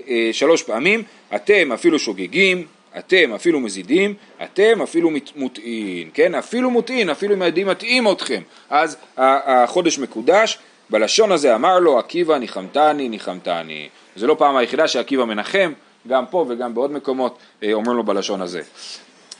אה, 0.08 0.28
שלוש 0.32 0.62
פעמים, 0.62 1.02
אתם 1.34 1.72
אפילו 1.72 1.98
שוגגים, 1.98 2.64
אתם 2.98 3.32
אפילו 3.34 3.60
מזידים, 3.60 4.14
אתם 4.42 4.82
אפילו 4.82 5.10
מוטעין, 5.36 6.10
כן, 6.14 6.34
אפילו 6.34 6.70
מוטעין, 6.70 7.10
אפילו 7.10 7.34
אם 7.34 7.42
הילדים 7.42 7.66
מטעים 7.66 8.10
אתכם, 8.12 8.42
אז 8.70 8.96
החודש 9.16 9.98
מקודש, 9.98 10.58
בלשון 10.90 11.32
הזה 11.32 11.54
אמר 11.54 11.78
לו 11.78 11.98
עקיבא 11.98 12.38
ניחמתני 12.38 13.08
ניחמתני, 13.08 13.88
זה 14.16 14.26
לא 14.26 14.36
פעם 14.38 14.56
היחידה 14.56 14.88
שעקיבא 14.88 15.24
מנחם, 15.24 15.72
גם 16.08 16.26
פה 16.26 16.44
וגם 16.48 16.74
בעוד 16.74 16.92
מקומות 16.92 17.38
אה, 17.62 17.72
אומרים 17.72 17.96
לו 17.96 18.02
בלשון 18.02 18.42
הזה. 18.42 18.62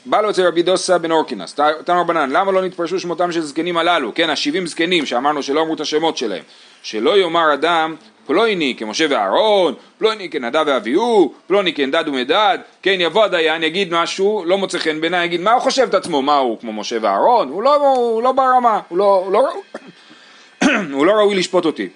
בא 0.05 0.21
לו 0.21 0.29
אצל 0.29 0.47
רבי 0.47 0.63
דוסה 0.63 0.97
בן 0.97 1.11
אורקינס, 1.11 1.59
תנו 1.85 2.01
רבנן, 2.01 2.29
למה 2.29 2.51
לא 2.51 2.61
נתפרשו 2.61 2.99
שמותם 2.99 3.31
של 3.31 3.41
זקנים 3.41 3.77
הללו, 3.77 4.13
כן, 4.15 4.29
השבעים 4.29 4.67
זקנים 4.67 5.05
שאמרנו 5.05 5.43
שלא 5.43 5.61
אמרו 5.61 5.73
את 5.73 5.79
השמות 5.79 6.17
שלהם, 6.17 6.43
שלא 6.83 7.17
יאמר 7.17 7.53
אדם 7.53 7.95
פלויני 8.27 8.75
כמשה 8.77 9.05
ואהרון, 9.09 9.73
פלויני 9.97 10.29
כנדב 10.29 10.63
ואביהו, 10.67 11.33
פלוני 11.47 11.73
כנדד 11.73 12.03
ומדד, 12.07 12.57
כן, 12.81 12.95
יבוא 12.99 13.23
הדיין, 13.23 13.63
יגיד 13.63 13.93
משהו, 13.93 14.43
לא 14.45 14.57
מוצא 14.57 14.77
חן 14.77 15.01
בעיניי, 15.01 15.25
יגיד 15.25 15.41
מה 15.41 15.51
הוא 15.51 15.61
חושב 15.61 15.83
את 15.89 15.93
עצמו, 15.93 16.21
מה 16.21 16.37
הוא 16.37 16.59
כמו 16.59 16.73
משה 16.73 16.97
ואהרון, 17.01 17.49
הוא 17.49 17.63
לא, 17.63 17.75
הוא 17.75 18.23
לא 18.23 18.31
ברמה, 18.31 18.79
הוא 18.89 18.97
לא, 18.97 19.23
הוא 19.25 19.31
לא, 19.31 19.49
הוא 20.91 21.05
לא 21.05 21.11
ראוי 21.11 21.35
לשפוט 21.35 21.65
אותי. 21.65 21.89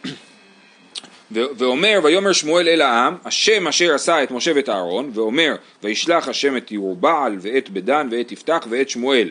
ואומר 1.32 2.00
ויאמר 2.04 2.34
שמואל 2.34 2.68
אל 2.68 2.82
העם 2.82 3.16
השם 3.26 3.68
אשר 3.68 3.94
עשה 3.94 4.24
את 4.24 4.32
משה 4.32 4.52
ואת 4.56 4.70
אהרון 4.70 5.12
ואומר 5.14 5.56
וישלח 5.84 6.28
השם 6.28 6.58
את 6.58 6.72
ירובעל 6.72 7.38
ואת 7.42 7.70
בדן 7.70 8.08
ואת 8.12 8.32
יפתח 8.32 8.68
ואת 8.70 8.90
שמואל 8.90 9.30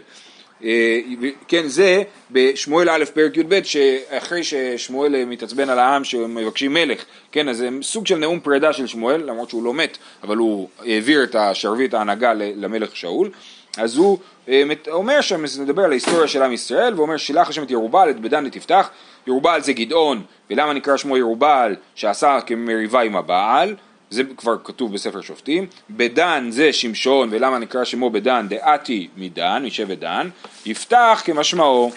אה, 0.65 1.01
כן 1.49 1.69
זה 1.69 2.03
בשמואל 2.31 2.91
א' 2.91 3.05
פרק 3.15 3.37
י"ב 3.37 3.63
שאחרי 3.63 4.45
ששמואל 4.45 5.15
אה, 5.15 5.25
מתעצבן 5.25 5.69
על 5.71 5.79
העם 5.79 6.05
שמבקשים 6.05 6.75
מלך. 6.75 7.05
כן 7.33 7.49
אז 7.49 7.57
זה 7.57 7.69
סוג 7.83 8.07
של 8.07 8.17
נאום 8.17 8.41
פרידה 8.41 8.73
של 8.73 8.87
שמואל 8.87 9.23
למרות 9.23 9.51
שהוא 9.51 9.65
לא 9.65 9.75
מת 9.75 9.99
אבל 10.23 10.37
הוא 10.37 10.69
העביר 10.87 11.25
את 11.25 11.35
השרביט 11.35 11.95
ההנהגה 11.95 12.33
למלך 12.35 12.97
שאול 12.97 13.31
אז 13.77 13.97
הוא 13.97 14.19
אה, 14.49 14.63
אומר 14.89 15.21
שם, 15.21 15.45
מדבר 15.61 15.85
על 15.85 15.91
ההיסטוריה 15.91 16.29
של 16.29 16.43
עם 16.43 16.53
ישראל, 16.53 16.95
ואומר 16.95 17.17
שלח 17.17 17.49
השם 17.49 17.63
את 17.63 17.71
ירובעל, 17.71 18.11
את 18.11 18.21
בדן 18.21 18.47
ותפתח, 18.47 18.91
ירובעל 19.27 19.63
זה 19.63 19.73
גדעון, 19.73 20.23
ולמה 20.51 20.73
נקרא 20.73 20.97
שמו 20.97 21.17
ירובעל, 21.17 21.77
שעשה 21.95 22.39
כמריבה 22.47 23.01
עם 23.01 23.17
הבעל, 23.17 23.77
זה 24.11 24.23
כבר 24.37 24.57
כתוב 24.65 24.93
בספר 24.93 25.21
שופטים, 25.21 25.67
בדן 25.91 26.47
זה 26.51 26.73
שמשון, 26.73 27.29
ולמה 27.33 27.59
נקרא 27.59 27.85
שמו 27.85 28.11
בדן, 28.11 28.47
דעתי 28.49 29.09
מדן, 29.17 29.63
משבט 29.67 29.99
דן, 29.99 30.29
יפתח 30.67 31.23
כמשמעו, 31.25 31.93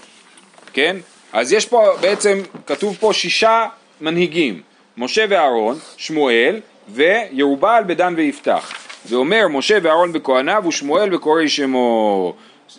כן? 0.74 0.98
אז 1.34 1.54
יש 1.54 1.66
פה 1.66 1.88
בעצם, 2.02 2.42
כתוב 2.66 2.98
פה 3.00 3.14
שישה 3.14 3.66
מנהיגים, 4.02 4.62
משה 4.98 5.26
ואהרון, 5.30 5.80
שמואל, 5.98 6.60
וירובעל 6.90 7.84
בדן 7.84 8.14
ויפתח. 8.18 8.83
ואומר 9.06 9.48
משה 9.48 9.78
ואהרון 9.82 10.14
בכהניו 10.14 10.64
ושמואל 10.68 11.10
בקוראי 11.10 11.50
שמו. 11.50 12.36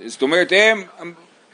זאת 0.07 0.23
אומרת 0.23 0.53
הם, 0.57 0.85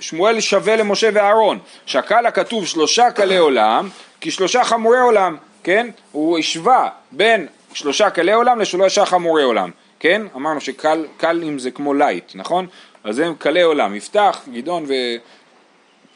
שמואל 0.00 0.40
שווה 0.40 0.76
למשה 0.76 1.08
ואהרון. 1.14 1.58
שקל 1.86 2.26
הכתוב 2.26 2.66
שלושה 2.66 3.10
קלי 3.10 3.36
עולם 3.36 3.88
כשלושה 4.20 4.64
חמורי 4.64 4.98
עולם, 5.00 5.36
כן? 5.62 5.90
הוא 6.12 6.38
השווה 6.38 6.88
בין 7.12 7.46
שלושה 7.72 8.10
קלי 8.10 8.32
עולם 8.32 8.60
לשלושה 8.60 9.06
חמורי 9.06 9.42
עולם, 9.42 9.70
כן? 10.00 10.22
אמרנו 10.36 10.60
שקל 10.60 11.06
קל 11.16 11.42
אם 11.48 11.58
זה 11.58 11.70
כמו 11.70 11.94
light, 11.94 12.32
נכון? 12.34 12.66
אז 13.04 13.18
הם 13.18 13.34
קלי 13.38 13.62
עולם, 13.62 13.94
יפתח, 13.94 14.40
גדעון 14.54 14.86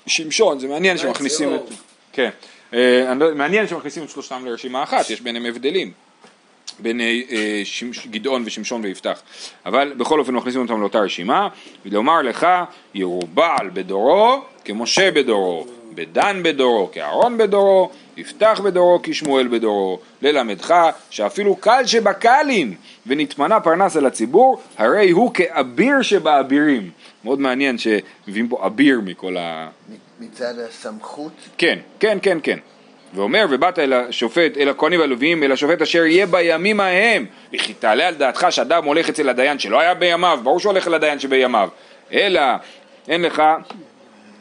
ושמשון, 0.07 0.59
זה 0.59 0.69
מעניין 0.69 0.99
שמכניסים 0.99 1.55
את... 1.55 1.61
כן. 2.13 2.31
אה, 2.75 3.15
לא- 3.15 3.35
מעניין 3.35 3.69
שמכניסים 3.69 4.05
את 4.05 4.11
שלושתם 4.11 4.47
לרשימה 4.47 4.83
אחת, 4.83 5.11
יש 5.11 5.21
ביניהם 5.21 5.47
הבדלים. 5.47 5.93
בין 6.79 7.01
אה, 7.01 7.21
שמש- 7.65 8.07
גדעון 8.07 8.43
ושמשון 8.47 8.81
ויפתח. 8.85 9.23
אבל 9.67 9.93
בכל 9.97 10.21
אופן 10.21 10.35
מכניסים 10.35 10.61
אותם 10.61 10.81
לאותה 10.81 10.99
רשימה, 10.99 11.49
ולומר 11.87 12.23
לך 12.23 12.47
ירובעל 12.95 13.71
בדורו 13.73 14.41
כמשה 14.65 15.11
בדורו, 15.11 15.67
בדן 15.95 16.41
בדורו 16.45 16.89
כאהרון 16.93 17.39
בדורו, 17.39 17.91
יפתח 18.17 18.61
בדורו 18.65 19.01
כשמואל 19.03 19.49
בדורו, 19.49 19.99
ללמדך 20.23 20.75
שאפילו 21.11 21.57
קל 21.57 21.83
שבקלים 21.87 22.75
ונתמנה 23.07 23.61
פרנס 23.61 23.97
על 23.97 24.07
הציבור, 24.07 24.61
הרי 24.79 25.11
הוא 25.11 25.35
כאביר 25.35 26.03
שבאבירים. 26.03 26.91
מאוד 27.25 27.41
מעניין 27.41 27.77
שמביאים 27.79 28.49
פה 28.49 28.67
אביר 28.67 29.01
מכל 29.05 29.37
ה... 29.37 29.69
מצד 30.21 30.55
הסמכות, 30.59 31.33
כן, 31.59 31.79
כן, 32.01 32.19
כן, 32.23 32.39
כן. 32.43 32.59
ואומר, 33.15 33.47
ובאת 33.51 33.79
אל 33.79 33.93
השופט, 33.93 34.57
אל 34.59 34.69
הכהנים 34.69 35.01
והלוויים, 35.01 35.43
אל 35.43 35.53
השופט 35.53 35.83
אשר 35.83 36.05
יהיה 36.05 36.27
בימים 36.27 36.81
ההם, 36.81 37.27
וכי 37.55 37.75
תעלה 37.75 38.09
על 38.09 38.15
דעתך 38.15 38.47
שאדם 38.51 38.85
הולך 38.85 39.09
אצל 39.09 39.29
הדיין 39.29 39.59
שלא 39.59 39.81
היה 39.81 39.95
בימיו, 39.95 40.41
ברור 40.43 40.61
שהוא 40.61 40.71
הולך 40.73 40.89
אל 40.89 40.95
הדיין 40.95 41.19
שבימיו, 41.19 41.69
אלא 42.13 42.41
אין 43.09 43.23
לך, 43.23 43.43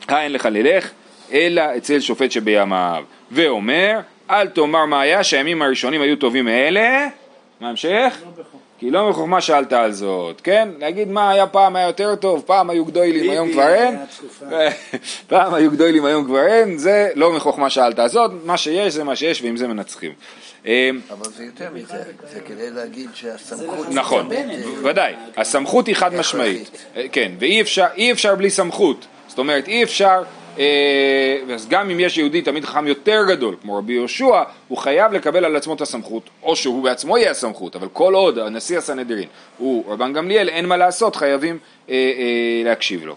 אה 0.09 0.23
אין 0.23 0.31
לך 0.33 0.47
ללך, 0.51 0.91
אלא 1.31 1.63
אצל 1.77 1.99
שופט 1.99 2.31
שבימיו. 2.31 3.03
ואומר, 3.31 3.99
אל 4.29 4.47
תאמר 4.47 4.86
מה 4.86 5.01
היה 5.01 5.23
שהימים 5.23 5.62
הראשונים 5.62 6.01
היו 6.01 6.15
טובים 6.15 6.45
מאלה, 6.45 7.07
מה 7.62 7.67
ההמשך? 7.67 8.17
כי 8.83 8.91
לא 8.91 9.09
מחוכמה 9.09 9.41
שאלת 9.41 9.73
על 9.73 9.91
זאת, 9.91 10.41
כן? 10.41 10.69
להגיד 10.79 11.07
מה 11.07 11.31
היה 11.31 11.47
פעם 11.47 11.75
היה 11.75 11.87
יותר 11.87 12.15
טוב, 12.15 12.43
פעם 12.45 12.69
היו 12.69 12.85
גדולים, 12.85 13.29
היום 13.29 13.51
כבר 13.51 13.67
אין, 13.73 13.97
פעם 15.27 15.53
היו 15.53 15.71
גדולים, 15.71 16.05
היום 16.05 16.25
כבר 16.25 16.47
אין, 16.47 16.77
זה 16.77 17.09
לא 17.15 17.33
מחוכמה 17.33 17.69
שאלת 17.69 17.99
על 17.99 18.09
זאת, 18.09 18.31
מה 18.45 18.57
שיש 18.57 18.93
זה 18.93 19.03
מה 19.03 19.15
שיש 19.15 19.41
ועם 19.41 19.57
זה 19.57 19.67
מנצחים. 19.67 20.11
אה, 20.67 20.89
אבל 21.09 21.25
זה 21.37 21.43
יותר 21.43 21.69
מזה, 21.73 22.03
זה 22.33 22.39
כדי 22.39 22.69
להגיד 22.71 23.09
שהסמכות... 23.13 23.87
נכון, 23.89 24.29
ודאי, 24.83 25.13
הסמכות 25.37 25.87
היא 25.87 25.95
חד 25.95 26.15
משמעית, 26.15 26.87
כן, 27.11 27.31
ואי 27.39 28.11
אפשר, 28.11 28.35
בלי 28.35 28.49
סמכות, 28.49 29.05
זאת 29.27 29.39
אומרת 29.39 29.67
אי 29.67 29.83
אפשר, 29.83 30.23
אז 31.53 31.67
גם 31.69 31.89
אם 31.89 31.99
יש 31.99 32.17
יהודי 32.17 32.41
תמיד 32.41 32.65
חכם 32.65 32.87
יותר 32.87 33.21
גדול, 33.27 33.55
כמו 33.61 33.77
רבי 33.77 33.93
יהושע, 33.93 34.43
הוא 34.67 34.77
חייב 34.77 35.13
לקבל 35.13 35.45
על 35.45 35.55
עצמו 35.55 35.73
את 35.73 35.81
הסמכות, 35.81 36.29
או 36.43 36.55
שהוא 36.55 36.83
בעצמו 36.83 37.17
יהיה 37.17 37.31
הסמכות, 37.31 37.75
אבל 37.75 37.87
כל 37.93 38.13
עוד 38.13 38.39
הנשיא 38.39 38.77
הסנהדרין 38.77 39.27
הוא 39.57 39.93
רבן 39.93 40.13
גמליאל, 40.13 40.49
אין 40.49 40.65
מה 40.65 40.77
לעשות, 40.77 41.15
חייבים 41.15 41.57
אה, 41.89 41.93
אה, 41.95 42.61
להקשיב 42.65 43.05
לו. 43.05 43.15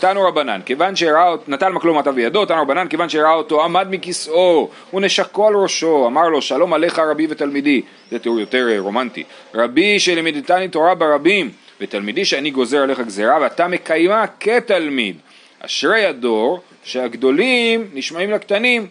תנו 0.00 0.22
רבנן, 0.22 0.60
כיוון 0.66 0.96
שראה, 0.96 1.34
נטל 1.48 1.68
מקלו 1.68 1.94
מטה 1.94 2.12
בידו, 2.12 2.44
תנו 2.44 2.62
רבנן, 2.62 2.88
כיוון 2.88 3.08
שראה 3.08 3.34
אותו, 3.34 3.64
עמד 3.64 3.86
מכיסאו, 3.90 4.70
ונשקו 4.94 5.48
על 5.48 5.54
ראשו, 5.54 6.06
אמר 6.06 6.28
לו, 6.28 6.42
שלום 6.42 6.74
עליך 6.74 6.98
רבי 6.98 7.26
ותלמידי, 7.30 7.82
זה 8.10 8.18
תיאור 8.18 8.40
יותר 8.40 8.68
אה, 8.70 8.78
רומנטי, 8.78 9.24
רבי 9.54 9.98
שלימדתני 10.00 10.68
תורה 10.68 10.94
ברבים, 10.94 11.50
ותלמידי 11.80 12.24
שאני 12.24 12.50
גוזר 12.50 12.82
עליך 12.82 13.00
גזירה, 13.00 13.38
ואתה 13.40 13.68
מקיימה 13.68 14.24
כתלמיד. 14.40 15.16
אשרי 15.60 16.04
הדור 16.04 16.60
שהגדולים 16.84 17.90
נשמעים 17.94 18.30
לקטנים, 18.30 18.86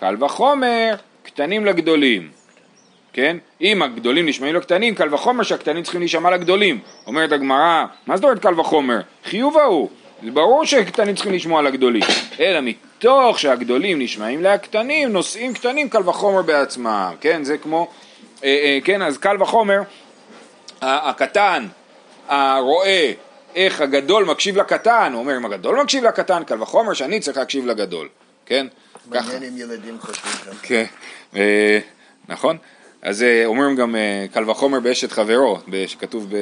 קל 0.00 0.24
וחומר, 0.24 0.94
קטנים 1.22 1.64
לגדולים. 1.64 2.30
כן? 3.12 3.36
אם 3.60 3.82
הגדולים 3.82 4.26
נשמעים 4.26 4.54
לקטנים, 4.54 4.94
קל 4.94 5.14
וחומר 5.14 5.42
שהקטנים 5.42 5.82
צריכים 5.82 6.00
להישמע 6.00 6.30
לגדולים. 6.30 6.78
אומרת 7.06 7.32
הגמרא, 7.32 7.84
מה 8.06 8.16
זאת 8.16 8.24
אומרת 8.24 8.38
קל 8.38 8.60
וחומר? 8.60 9.00
חיוב 9.24 9.58
ההוא. 9.58 9.88
זה 10.24 10.30
ברור 10.30 10.64
שקטנים 10.64 11.14
צריכים 11.14 11.32
לשמוע 11.32 11.62
לגדולים, 11.62 12.02
אלא 12.40 12.60
מתוך 12.62 13.38
שהגדולים 13.38 13.98
נשמעים 13.98 14.42
לקטנים, 14.42 15.08
נושאים 15.12 15.54
קטנים 15.54 15.88
קל 15.88 16.08
וחומר 16.08 16.42
בעצמם, 16.42 17.12
כן? 17.20 17.44
זה 17.44 17.58
כמו, 17.58 17.88
אה, 18.44 18.48
אה, 18.48 18.78
כן, 18.84 19.02
אז 19.02 19.18
קל 19.18 19.42
וחומר, 19.42 19.80
הקטן, 20.82 21.66
הרואה 22.28 23.12
איך 23.54 23.80
הגדול 23.80 24.24
מקשיב 24.24 24.56
לקטן, 24.56 25.10
הוא 25.12 25.20
אומר 25.20 25.36
אם 25.36 25.44
הגדול 25.44 25.82
מקשיב 25.82 26.04
לקטן, 26.04 26.44
קל 26.44 26.62
וחומר 26.62 26.92
שאני 26.92 27.20
צריך 27.20 27.36
להקשיב 27.36 27.66
לגדול, 27.66 28.08
כן? 28.46 28.66
מעניין 29.06 29.42
אם 29.42 29.58
ילדים 29.58 29.98
חושבים 30.00 30.32
ככה. 30.32 30.50
כן, 30.62 30.84
אה, 31.36 31.78
נכון. 32.28 32.56
אז 33.02 33.22
אה, 33.22 33.46
אומרים 33.46 33.76
גם 33.76 33.96
אה, 33.96 34.26
קל 34.32 34.50
וחומר 34.50 34.80
באשת 34.80 35.12
חברו, 35.12 35.58
שכתוב 35.86 36.32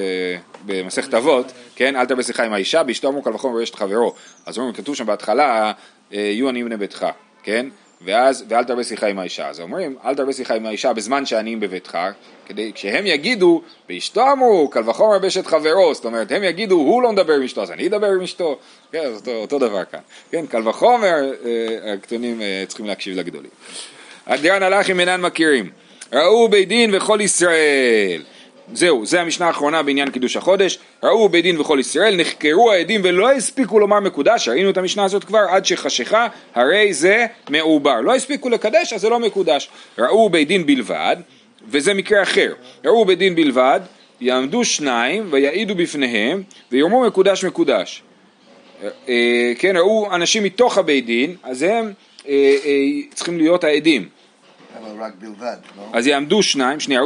במסכת 0.67 1.15
אבות, 1.15 1.53
כן, 1.77 1.97
אל 1.97 2.07
תרבה 2.07 2.23
שיחה 2.23 2.45
עם 2.45 2.53
האישה, 2.53 2.83
באשתו 2.83 3.09
אמרו 3.09 3.23
קל 3.23 3.35
וחומר 3.35 3.59
באשת 3.59 3.75
חברו. 3.75 4.15
אז 4.47 4.59
אומרים, 4.59 4.75
כתוב 4.75 4.97
שם 4.97 5.07
בהתחלה, 5.07 5.73
יהיו 6.11 6.49
עניים 6.49 6.67
בני 6.67 6.77
ביתך, 6.77 7.07
כן? 7.43 7.67
ואז, 8.05 8.45
ואל 8.49 8.65
תרבה 8.65 8.85
שיחה 8.85 9.07
עם 9.07 9.19
האישה. 9.19 9.49
אז 9.49 9.61
אומרים, 9.61 9.97
אל 10.05 10.15
תרבה 10.15 10.33
שיחה 10.33 10.55
עם 10.55 10.67
האישה 10.67 10.93
בזמן 10.93 11.27
שעניים 11.27 11.61
בביתך, 11.61 11.99
כדי, 12.47 12.73
כשהם 12.75 13.07
יגידו, 13.07 13.63
באשתו 13.89 14.33
אמרו, 14.33 14.69
קל 14.69 14.89
וחומר 14.91 15.19
באשת 15.19 15.47
חברו, 15.47 15.95
זאת 15.95 16.05
אומרת, 16.05 16.33
הם 16.33 16.45
יגידו, 16.45 16.75
הוא 16.75 17.03
לא 17.03 17.13
מדבר 17.13 17.35
עם 17.35 17.43
אשתו, 17.43 17.63
אז 17.63 17.71
אני 17.71 17.87
אדבר 17.87 18.07
עם 18.07 18.23
אשתו, 18.23 18.59
כן, 18.93 19.07
אותו, 19.15 19.31
אותו 19.31 19.59
דבר 19.59 19.85
כאן. 19.85 20.01
כן, 20.31 20.47
קל 20.47 20.69
וחומר, 20.69 21.33
אה, 21.45 21.93
הקטנים 21.93 22.43
אה, 22.43 22.65
צריכים 22.69 22.87
להקשיב 22.87 23.17
לגדולים. 23.17 23.51
הדרן 24.27 24.63
הלכים 24.63 25.01
אינן 25.01 25.21
מכירים. 25.21 25.71
ראו 26.13 26.49
בית 26.49 26.69
דין 26.69 26.95
וכל 26.95 27.19
ישראל. 27.21 28.23
זהו, 28.73 29.07
זה 29.07 29.21
המשנה 29.21 29.47
האחרונה 29.47 29.83
בעניין 29.83 30.11
קידוש 30.11 30.37
החודש. 30.37 30.79
ראו 31.03 31.29
בית 31.29 31.43
דין 31.43 31.61
וכל 31.61 31.79
ישראל, 31.81 32.17
נחקרו 32.17 32.73
העדים 32.73 33.01
ולא 33.05 33.33
הספיקו 33.33 33.79
לומר 33.79 34.01
מקודש, 34.01 34.49
ראינו 34.49 34.71
את 34.71 34.79
המשנה 34.79 35.05
הזאת 35.05 35.25
כבר, 35.25 35.47
עד 35.51 35.67
שחשיכה, 35.67 36.27
הרי 36.55 36.93
זה 36.93 37.27
מעובר. 37.49 38.01
לא 38.01 38.15
הספיקו 38.15 38.49
לקדש, 38.49 38.93
אז 38.93 39.01
זה 39.01 39.09
לא 39.09 39.21
מקודש. 39.21 39.69
ראו 39.99 40.31
בית 40.31 40.49
דין 40.49 40.67
בלבד, 40.67 41.17
וזה 41.69 41.95
מקרה 41.95 42.23
אחר. 42.23 42.53
ראו 42.85 43.05
בית 43.05 43.19
דין 43.19 43.35
בלבד, 43.35 43.81
יעמדו 44.21 44.65
שניים 44.65 45.29
ויעידו 45.31 45.75
בפניהם, 45.75 46.43
ויאמרו 46.73 47.07
מקודש 47.07 47.45
מקודש. 47.45 48.03
אה, 49.09 49.53
כן, 49.59 49.77
ראו 49.77 50.15
אנשים 50.15 50.43
מתוך 50.43 50.79
הבית 50.79 51.07
דין, 51.07 51.37
אז 51.43 51.63
הם 51.63 51.93
אה, 52.29 52.57
אה, 52.65 52.73
צריכים 53.15 53.39
להיות 53.39 53.65
העדים. 53.65 54.09
אבל 54.79 55.03
רק 55.03 55.13
בלבד, 55.19 55.57
לא? 55.77 55.83
אז 55.93 56.07
יעמדו 56.07 56.43
שניים, 56.43 56.81
שנייה, 56.81 57.01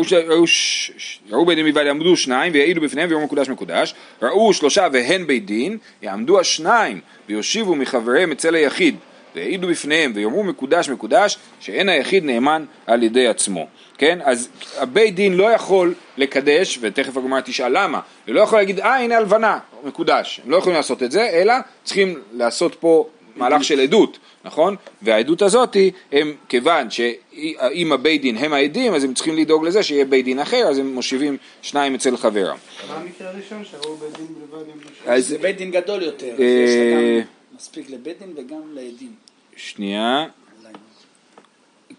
ראו, 1.30 1.46
בית 1.46 1.56
דין 1.56 1.66
בלבד, 1.66 1.86
יעמדו 1.86 2.16
שניים 2.16 2.52
ויעידו 2.52 2.80
בפניהם 2.80 3.08
ויאמרו 3.08 3.26
מקודש 3.26 3.48
מקודש, 3.48 3.94
ראו 4.22 4.52
שלושה 4.52 4.86
והן 4.92 5.26
בית 5.26 5.46
דין, 5.46 5.78
יעמדו 6.02 6.40
השניים 6.40 7.00
ויושיבו 7.28 7.74
מחבריהם 7.74 8.32
אצל 8.32 8.54
היחיד, 8.54 8.96
ויעידו 9.34 9.68
בפניהם 9.68 10.12
ויאמרו 10.14 10.44
מקודש 10.44 10.88
מקודש, 10.88 11.38
שאין 11.60 11.88
היחיד 11.88 12.24
נאמן 12.24 12.64
על 12.86 13.02
ידי 13.02 13.26
עצמו. 13.26 13.66
כן, 13.98 14.18
אז 14.22 14.48
הבית 14.76 15.14
דין 15.14 15.36
לא 15.36 15.50
יכול 15.50 15.94
לקדש, 16.16 16.78
ותכף 16.80 17.16
הגמרא 17.16 17.40
תשאל 17.40 17.78
למה, 17.78 18.00
הוא 18.26 18.34
לא 18.34 18.40
יכול 18.40 18.58
להגיד, 18.58 18.80
אה 18.80 18.96
הנה 18.96 19.16
הלבנה, 19.16 19.58
מקודש, 19.84 20.40
הם 20.44 20.50
לא 20.50 20.56
יכולים 20.56 20.76
לעשות 20.76 21.02
את 21.02 21.12
זה, 21.12 21.22
אלא 21.22 21.54
צריכים 21.84 22.18
לעשות 22.32 22.74
פה 22.74 23.08
מהלך 23.36 23.64
של 23.64 23.80
עדות, 23.80 24.18
נכון? 24.44 24.76
והעדות 25.02 25.42
הזאת 25.42 25.76
הם 26.12 26.34
כיוון 26.48 26.90
שאם 26.90 27.92
הבית 27.92 28.22
דין 28.22 28.36
הם 28.36 28.52
העדים 28.52 28.94
אז 28.94 29.04
הם 29.04 29.14
צריכים 29.14 29.36
לדאוג 29.36 29.66
לזה 29.66 29.82
שיהיה 29.82 30.04
בית 30.04 30.24
דין 30.24 30.38
אחר 30.38 30.66
אז 30.68 30.78
הם 30.78 30.94
מושיבים 30.94 31.36
שניים 31.62 31.94
אצל 31.94 32.16
חברם. 32.16 32.56
מה 32.88 32.94
המקרה 32.94 33.28
הראשון 33.28 33.64
שראו 33.64 33.96
בית 33.96 34.16
דין? 34.16 34.26
אז 35.06 35.28
זה 35.28 35.38
בית 35.38 35.56
דין 35.56 35.70
גדול 35.70 36.02
יותר, 36.02 36.32
אז 36.34 36.40
אה, 36.40 37.20
מספיק 37.56 37.90
לבית 37.90 38.18
דין 38.18 38.32
וגם 38.36 38.60
לעדים. 38.74 39.12
שנייה, 39.56 40.26
אולי. 40.58 40.74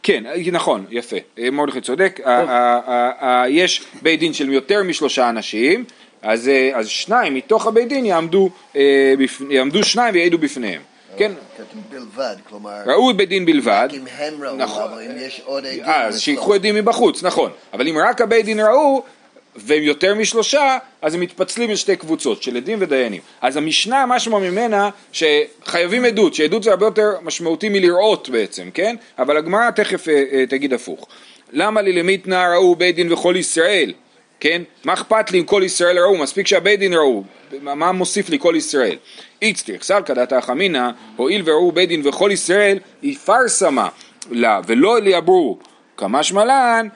כן, 0.03 0.23
נכון, 0.51 0.85
יפה, 0.89 1.17
אה, 1.39 1.51
מרדכי 1.51 1.81
צודק, 1.81 2.19
יש 3.49 3.81
בית 4.01 4.19
דין 4.19 4.33
של 4.33 4.49
יותר 4.49 4.83
משלושה 4.83 5.29
אנשים 5.29 5.85
אז, 6.25 6.47
אה, 6.47 6.71
אז 6.73 6.87
שניים 6.87 7.33
מתוך 7.33 7.67
הבית 7.67 7.87
דין 7.87 8.05
יעמדו 9.49 9.83
שניים 9.83 10.13
ויעידו 10.13 10.37
בפניהם, 10.37 10.81
כן, 11.17 11.31
בלבד, 11.89 12.35
כלומר, 12.49 12.81
ראו 12.85 13.13
בית 13.13 13.29
דין 13.29 13.45
בלבד, 13.45 13.87
רק 13.89 13.93
אם 13.93 14.05
הם 14.17 14.43
ראו, 14.43 14.55
נכון. 14.55 14.83
אבל 14.83 15.01
אם 15.01 15.11
יש 15.17 15.41
עוד 15.45 15.65
עדים... 15.65 15.83
אה, 15.83 16.05
אז 16.05 16.19
שיקחו 16.19 16.49
לא. 16.49 16.55
עדים 16.55 16.75
מבחוץ, 16.75 17.23
נכון. 17.23 17.51
אבל 17.73 17.87
אם 17.87 17.97
רק 17.97 18.21
הבית 18.21 18.45
דין 18.45 18.59
ראו, 18.59 19.03
והם 19.55 19.83
יותר 19.83 20.15
משלושה, 20.15 20.77
אז 21.01 21.13
הם 21.13 21.19
מתפצלים 21.19 21.71
לשתי 21.71 21.95
קבוצות, 21.95 22.43
של 22.43 22.57
עדים 22.57 22.77
ודיינים. 22.81 23.21
אז 23.41 23.57
המשנה, 23.57 24.05
משמע 24.05 24.39
ממנה, 24.39 24.89
שחייבים 25.11 26.05
עדות, 26.05 26.33
שעדות 26.33 26.63
זה 26.63 26.71
הרבה 26.71 26.85
יותר 26.85 27.11
משמעותי 27.21 27.69
מלראות 27.69 28.29
בעצם, 28.29 28.69
כן? 28.73 28.95
אבל 29.19 29.37
הגמרא 29.37 29.71
תכף 29.71 30.09
אה, 30.09 30.23
אה, 30.31 30.45
תגיד 30.49 30.73
הפוך. 30.73 31.07
למה 31.51 31.81
לי 31.81 31.93
למיתנא 31.93 32.53
ראו 32.53 32.75
בית 32.75 32.95
דין 32.95 33.13
וכל 33.13 33.35
ישראל? 33.37 33.93
כן? 34.45 34.61
מה 34.83 34.93
אכפת 34.93 35.31
לי 35.31 35.39
אם 35.39 35.43
כל 35.43 35.61
ישראל 35.65 35.99
ראו? 35.99 36.17
מספיק 36.17 36.47
שהבית 36.47 36.79
דין 36.79 36.93
ראו. 36.93 37.23
מה 37.61 37.91
מוסיף 37.91 38.29
לי 38.29 38.39
כל 38.39 38.53
ישראל? 38.57 38.95
איצטריך 39.41 39.83
סלקא 39.83 40.13
דתא 40.13 40.41
חמינא, 40.41 40.89
הואיל 41.15 41.41
וראו 41.45 41.71
בית 41.71 41.89
דין 41.89 42.07
וכל 42.07 42.29
ישראל, 42.33 42.79
יפרסמה 43.03 43.89
לה, 44.31 44.61
ולא 44.67 45.01
ליאברו. 45.01 45.57
כמשמע 45.97 46.45
לן 46.45 46.87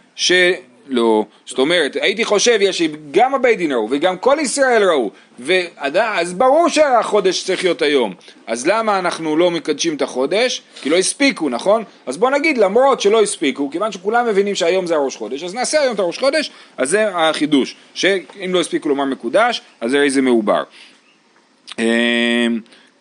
שלא. 0.89 1.25
זאת 1.45 1.60
אומרת, 1.60 1.97
הייתי 2.02 2.25
חושב 2.25 2.58
יש 2.62 2.82
גם 3.12 3.36
הבית 3.36 3.58
דין 3.58 3.71
ראו 3.71 3.88
וגם 3.91 4.17
כל 4.17 4.38
ישראל 4.41 4.84
ראו, 4.89 5.12
ועד- 5.39 5.97
אז 5.97 6.34
ברור 6.34 6.69
שהחודש 6.69 7.43
צריך 7.43 7.63
להיות 7.63 7.82
היום. 7.82 8.13
אז 8.47 8.67
למה 8.67 8.99
אנחנו 8.99 9.38
לא 9.38 9.52
מקדשים 9.52 9.95
את 9.95 10.02
החודש? 10.02 10.62
כי 10.82 10.89
לא 10.89 10.97
הספיקו, 10.97 11.49
נכון? 11.49 11.84
אז 12.06 12.17
בוא 12.17 12.30
נגיד 12.30 12.58
למרות 12.58 13.02
שלא 13.02 13.21
הספיקו, 13.21 13.69
כיוון 13.71 13.91
שכולם 13.91 14.28
מבינים 14.28 14.56
שהיום 14.56 14.88
זה 14.88 14.95
הראש 14.95 15.15
חודש, 15.15 15.43
אז 15.43 15.56
נעשה 15.56 15.82
היום 15.82 15.93
את 15.95 15.99
הראש 15.99 16.17
חודש, 16.19 16.52
אז 16.78 16.89
זה 16.89 17.17
החידוש, 17.17 17.75
שאם 17.93 18.54
לא 18.54 18.60
הספיקו 18.60 18.89
לומר 18.89 19.06
מקודש, 19.06 19.62
אז 19.82 19.93
הרי 19.93 20.10
זה 20.10 20.21
מעובר. 20.21 20.63
אמ, 21.80 21.84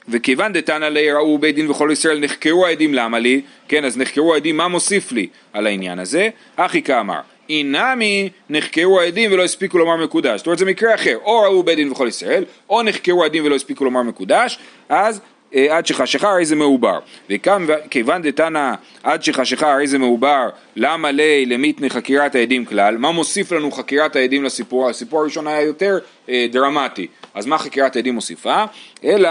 וכיוון 0.09 0.53
דתנא 0.53 0.85
ליה 0.85 1.15
ראו 1.15 1.39
בית 1.39 1.55
דין 1.55 1.71
וכל 1.71 1.89
ישראל 1.93 2.19
נחקרו 2.21 2.67
העדים 2.67 2.95
למה 2.95 3.19
לי, 3.19 3.41
כן 3.69 3.85
אז 3.85 3.99
נחקרו 3.99 4.35
העדים 4.35 4.57
מה 4.57 4.69
מוסיף 4.69 5.13
לי 5.13 5.27
על 5.53 5.67
העניין 5.67 5.99
הזה, 5.99 6.29
אחי 6.57 6.83
כאמר 6.83 7.21
אינמי 7.49 8.29
נחקרו 8.51 9.01
העדים 9.01 9.33
ולא 9.33 9.45
הספיקו 9.45 9.79
לומר 9.79 9.97
מקודש, 9.97 10.39
זאת 10.39 10.47
אומרת 10.47 10.59
זה 10.59 10.65
מקרה 10.65 10.95
אחר, 10.95 11.17
או 11.25 11.41
ראו 11.41 11.63
בית 11.63 11.77
דין 11.77 11.91
וכל 11.91 12.09
ישראל, 12.09 12.45
או 12.71 12.83
נחקרו 12.83 13.23
העדים 13.23 13.45
ולא 13.45 13.55
הספיקו 13.55 13.85
לומר 13.85 14.03
מקודש, 14.03 14.59
אז 14.89 15.21
אה, 15.55 15.77
עד 15.77 15.87
שחשיכה 15.87 16.31
הרי 16.31 16.45
זה 16.45 16.57
מעובר, 16.57 16.99
וכיוון 17.31 18.23
דתנא 18.23 18.75
עד 19.03 19.23
שחשיכה 19.23 19.73
הרי 19.73 19.87
זה 19.87 19.99
מעובר, 19.99 20.49
למה 20.77 21.11
לי 21.11 21.47
למיתני 21.47 21.91
חקירת 21.91 22.35
העדים 22.35 22.65
כלל, 22.65 22.97
מה 22.99 23.13
מוסיף 23.13 23.53
לנו 23.53 23.71
חקירת 23.71 24.17
העדים 24.17 24.45
לסיפור, 24.45 24.89
הסיפור 24.89 25.21
הראשון 25.21 25.47
היה 25.47 25.63
יותר 25.63 25.99
אה, 26.29 26.47
דרמטי, 26.51 27.07
אז 27.35 27.47
מה 27.47 27.59
חקירת 27.59 27.97
עדים 27.97 28.15
מוסיפה? 28.15 28.65
אלא 29.05 29.31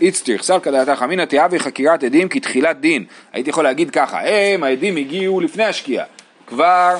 איצטריך 0.00 0.42
סלקא 0.42 0.70
דעתך 0.70 1.02
אמינא 1.02 1.24
תהווה 1.24 1.58
חקירת 1.58 2.04
עדים 2.04 2.28
כתחילת 2.28 2.80
דין. 2.80 3.04
הייתי 3.32 3.50
יכול 3.50 3.64
להגיד 3.64 3.90
ככה, 3.90 4.20
הם 4.28 4.64
העדים 4.64 4.96
הגיעו 4.96 5.40
לפני 5.40 5.64
השקיעה, 5.64 6.04
כבר 6.46 6.96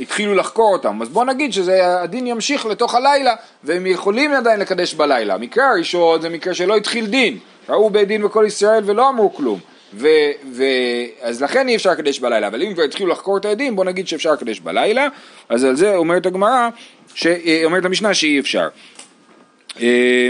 התחילו 0.00 0.34
לחקור 0.34 0.72
אותם, 0.72 1.02
אז 1.02 1.08
בוא 1.08 1.24
נגיד 1.24 1.52
שהדין 1.52 2.26
ימשיך 2.26 2.66
לתוך 2.66 2.94
הלילה, 2.94 3.34
והם 3.64 3.86
יכולים 3.86 4.32
עדיין 4.32 4.60
לקדש 4.60 4.94
בלילה. 4.94 5.34
המקרה 5.34 5.70
הראשון 5.70 6.20
זה 6.20 6.28
מקרה 6.28 6.54
שלא 6.54 6.76
התחיל 6.76 7.06
דין, 7.06 7.38
ראו 7.68 7.90
בית 7.90 8.08
דין 8.08 8.22
בכל 8.22 8.44
ישראל 8.46 8.82
ולא 8.86 9.08
אמרו 9.08 9.34
כלום. 9.34 9.58
ו, 9.94 10.08
ו, 10.52 10.64
אז 11.20 11.42
לכן 11.42 11.68
אי 11.68 11.76
אפשר 11.76 11.90
לקדש 11.90 12.18
בלילה, 12.18 12.46
אבל 12.46 12.62
אם 12.62 12.74
כבר 12.74 12.82
התחילו 12.82 13.08
לחקור 13.08 13.36
את 13.36 13.44
העדים, 13.44 13.76
בוא 13.76 13.84
נגיד 13.84 14.08
שאפשר 14.08 14.32
לקדש 14.32 14.60
בלילה, 14.60 15.08
אז 15.48 15.64
על 15.64 15.76
זה 15.76 15.96
אומרת 15.96 16.26
הגמרא, 16.26 16.68
ש- 17.14 17.26
אה, 17.26 17.60
אומרת 17.64 17.84
המשנה 17.84 18.14
שאי 18.14 18.40
אפשר. 18.40 18.68
אה, 19.80 20.28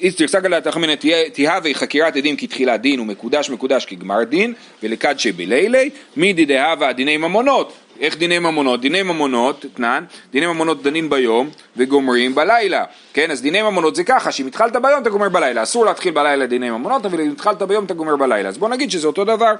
איסטר 0.00 0.28
סגלה 0.28 0.60
תחמינא 0.60 0.94
תהווה 1.32 1.74
חקירת 1.74 2.16
עדים 2.16 2.36
כתחילת 2.36 2.80
דין 2.80 3.00
ומקודש 3.00 3.50
מקודש 3.50 3.84
כגמר 3.84 4.24
דין 4.24 4.54
ולקדשי 4.82 5.32
בלילי 5.32 5.90
מידי 6.16 6.44
דהווה 6.44 6.92
דיני 6.92 7.16
ממונות 7.16 7.72
איך 8.00 8.16
דיני 8.16 8.38
ממונות? 8.38 8.80
דיני 8.80 9.02
ממונות, 9.02 9.64
תנן, 9.74 10.04
דיני 10.32 10.46
ממונות 10.46 10.82
דנים 10.82 11.10
ביום 11.10 11.50
וגומרים 11.76 12.34
בלילה. 12.34 12.84
כן, 13.12 13.30
אז 13.30 13.42
דיני 13.42 13.62
ממונות 13.62 13.96
זה 13.96 14.04
ככה 14.04 14.32
שאם 14.32 14.46
התחלת 14.46 14.76
ביום 14.76 15.02
אתה 15.02 15.10
גומר 15.10 15.28
בלילה. 15.28 15.62
אסור 15.62 15.86
להתחיל 15.86 16.12
בלילה 16.12 16.46
דיני 16.46 16.70
ממונות 16.70 17.06
אבל 17.06 17.20
אם 17.20 17.30
התחלת 17.30 17.62
ביום 17.62 17.84
אתה 17.84 17.94
גומר 17.94 18.16
בלילה. 18.16 18.48
אז 18.48 18.58
בוא 18.58 18.68
נגיד 18.68 18.90
שזה 18.90 19.06
אותו 19.06 19.24
דבר. 19.24 19.54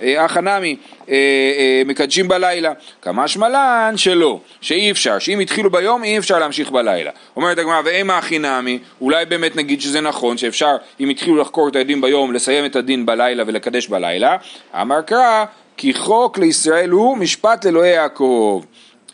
הכא 0.00 0.40
נמי 0.40 0.76
אה, 1.08 1.14
אה, 1.14 1.82
מקדשים 1.86 2.28
בלילה, 2.28 2.72
כמה 3.02 3.28
שמלן 3.28 3.94
שלא, 3.96 4.40
שאי 4.60 4.90
אפשר, 4.90 5.18
שאם 5.18 5.40
התחילו 5.40 5.70
ביום 5.70 6.04
אי 6.04 6.18
אפשר 6.18 6.38
להמשיך 6.38 6.70
בלילה. 6.70 7.10
אומרת 7.36 7.58
הגמרא 7.58 7.80
ואימה 7.84 8.18
הכי 8.18 8.38
נמי, 8.38 8.78
אולי 9.00 9.24
באמת 9.24 9.56
נגיד 9.56 9.80
שזה 9.80 10.00
נכון, 10.00 10.38
שאפשר 10.38 10.76
אם 11.00 11.08
התחילו 11.08 11.36
לחקור 11.36 11.68
את 11.68 11.76
העדים 11.76 12.00
ביום 12.00 12.32
לסיים 12.32 12.64
את 12.64 12.76
הדין 12.76 13.06
בלילה 13.06 13.44
ולקדש 13.46 13.88
בלילה, 13.88 14.36
אמר 14.74 15.02
קרא 15.02 15.44
כי 15.76 15.94
חוק 15.94 16.38
לישראל 16.38 16.90
הוא 16.90 17.16
משפט 17.16 17.64
לאלוהי 17.64 17.90
יעקב. 17.90 18.64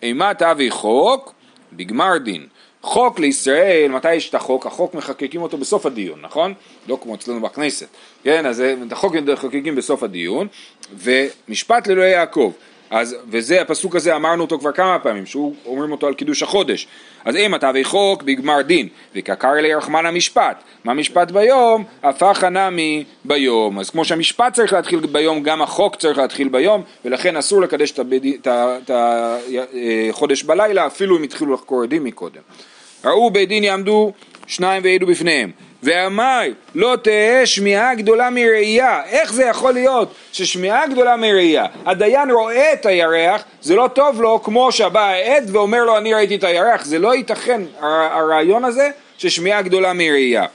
אימת 0.03 0.43
אבי 0.43 0.71
חוק 0.71 1.33
בגמר 1.73 2.19
דין. 2.19 2.47
חוק 2.83 3.19
לישראל, 3.19 3.91
מתי 3.91 4.15
יש 4.15 4.29
את 4.29 4.35
החוק? 4.35 4.67
החוק 4.67 4.95
מחקקים 4.95 5.43
אותו 5.43 5.59
בסוף 5.59 5.87
הדיון, 5.87 6.21
נכון? 6.23 6.55
לא 6.89 6.99
כמו 7.03 7.15
אצלנו 7.15 7.41
בכנסת, 7.41 7.87
כן? 8.25 8.47
אז 8.47 8.63
את 8.87 8.93
החוק 8.93 9.15
מחקקים 9.15 9.75
בסוף 9.75 10.03
הדיון, 10.03 10.47
ומשפט 10.95 11.87
לאלוהי 11.87 12.11
יעקב. 12.11 12.53
אז, 12.93 13.17
וזה, 13.29 13.63
הפסוק 13.63 13.97
הזה 13.97 14.17
אמרנו 14.17 14.43
אותו 14.43 14.59
כבר 14.59 14.73
כמה 14.73 14.99
פעמים, 14.99 15.27
שהוא 15.27 15.55
אומרים 15.67 15.93
אותו 15.93 16.07
על 16.07 16.15
קידוש 16.15 16.43
החודש. 16.43 16.87
אז 17.25 17.37
אם 17.37 17.55
אתה 17.55 17.71
חוק 17.83 18.23
בגמר 18.23 18.63
דין, 18.63 18.89
וקקר 19.15 19.53
אלי 19.59 19.75
רחמן 19.75 20.07
המשפט, 20.07 20.63
מה 20.85 20.95
משפט 20.95 21.31
ביום? 21.31 21.85
הפך 22.03 22.45
הנמי 22.45 23.05
ביום. 23.25 23.79
אז 23.79 23.91
כמו 23.91 24.05
שהמשפט 24.05 24.53
צריך 24.53 24.73
להתחיל 24.73 25.01
ביום, 25.01 25.43
גם 25.43 25.63
החוק 25.63 25.97
צריך 25.97 26.19
להתחיל 26.19 26.49
ביום, 26.49 26.83
ולכן 27.05 27.37
אסור 27.37 27.61
לקדש 27.63 27.95
את 28.47 28.91
החודש 30.11 30.43
בלילה, 30.43 30.87
אפילו 30.87 31.19
אם 31.19 31.23
התחילו 31.23 31.55
לחקור 31.55 31.83
עדים 31.83 32.05
מקודם. 32.05 32.43
ראו 33.05 33.31
בית 33.31 33.49
דין 33.49 33.65
יעמדו 33.65 34.13
שניים 34.47 34.83
ויעידו 34.83 35.07
בפניהם. 35.07 35.51
ועמי 35.83 36.55
לא 36.75 36.97
תהא 37.03 37.45
שמיעה 37.45 37.95
גדולה 37.95 38.31
מראייה. 38.31 39.03
איך 39.05 39.33
זה 39.33 39.45
יכול 39.45 39.73
להיות 39.73 40.15
ששמיעה 40.33 40.87
גדולה 40.87 41.17
מראייה? 41.17 41.67
הדיין 41.87 42.31
רואה 42.31 42.73
את 42.73 42.87
הירח, 42.87 43.43
זה 43.63 43.75
לא 43.75 43.89
טוב 43.95 44.23
לו 44.23 44.43
כמו 44.43 44.73
שבא 44.73 45.07
העד 45.07 45.51
ואומר 45.53 45.85
לו 45.85 45.99
אני 45.99 46.15
ראיתי 46.15 46.37
את 46.37 46.45
הירח. 46.45 46.85
זה 46.85 46.99
לא 46.99 47.15
ייתכן 47.15 47.63
הרעיון 47.81 48.65
הזה 48.65 48.89
ששמיעה 49.19 49.63
גדולה 49.63 49.93
מראייה. 49.93 50.47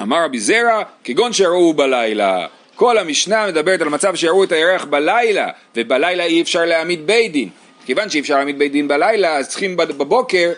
אמר 0.00 0.24
רבי 0.24 0.38
זרע, 0.38 0.82
כגון 1.04 1.32
שראו 1.32 1.74
בלילה. 1.74 2.46
כל 2.74 2.98
המשנה 2.98 3.46
מדברת 3.46 3.80
על 3.80 3.88
מצב 3.88 4.14
שיראו 4.14 4.44
את 4.44 4.52
הירח 4.52 4.84
בלילה, 4.84 5.48
ובלילה 5.76 6.24
אי 6.24 6.42
אפשר 6.42 6.64
להעמיד 6.64 7.06
בית 7.06 7.32
דין. 7.32 7.48
כיוון 7.86 8.10
שאי 8.10 8.20
אפשר 8.20 8.34
להעמיד 8.34 8.58
בית 8.58 8.72
דין 8.72 8.88
בלילה, 8.88 9.36
אז 9.36 9.48
צריכים 9.48 9.76
בבוקר 9.76 10.52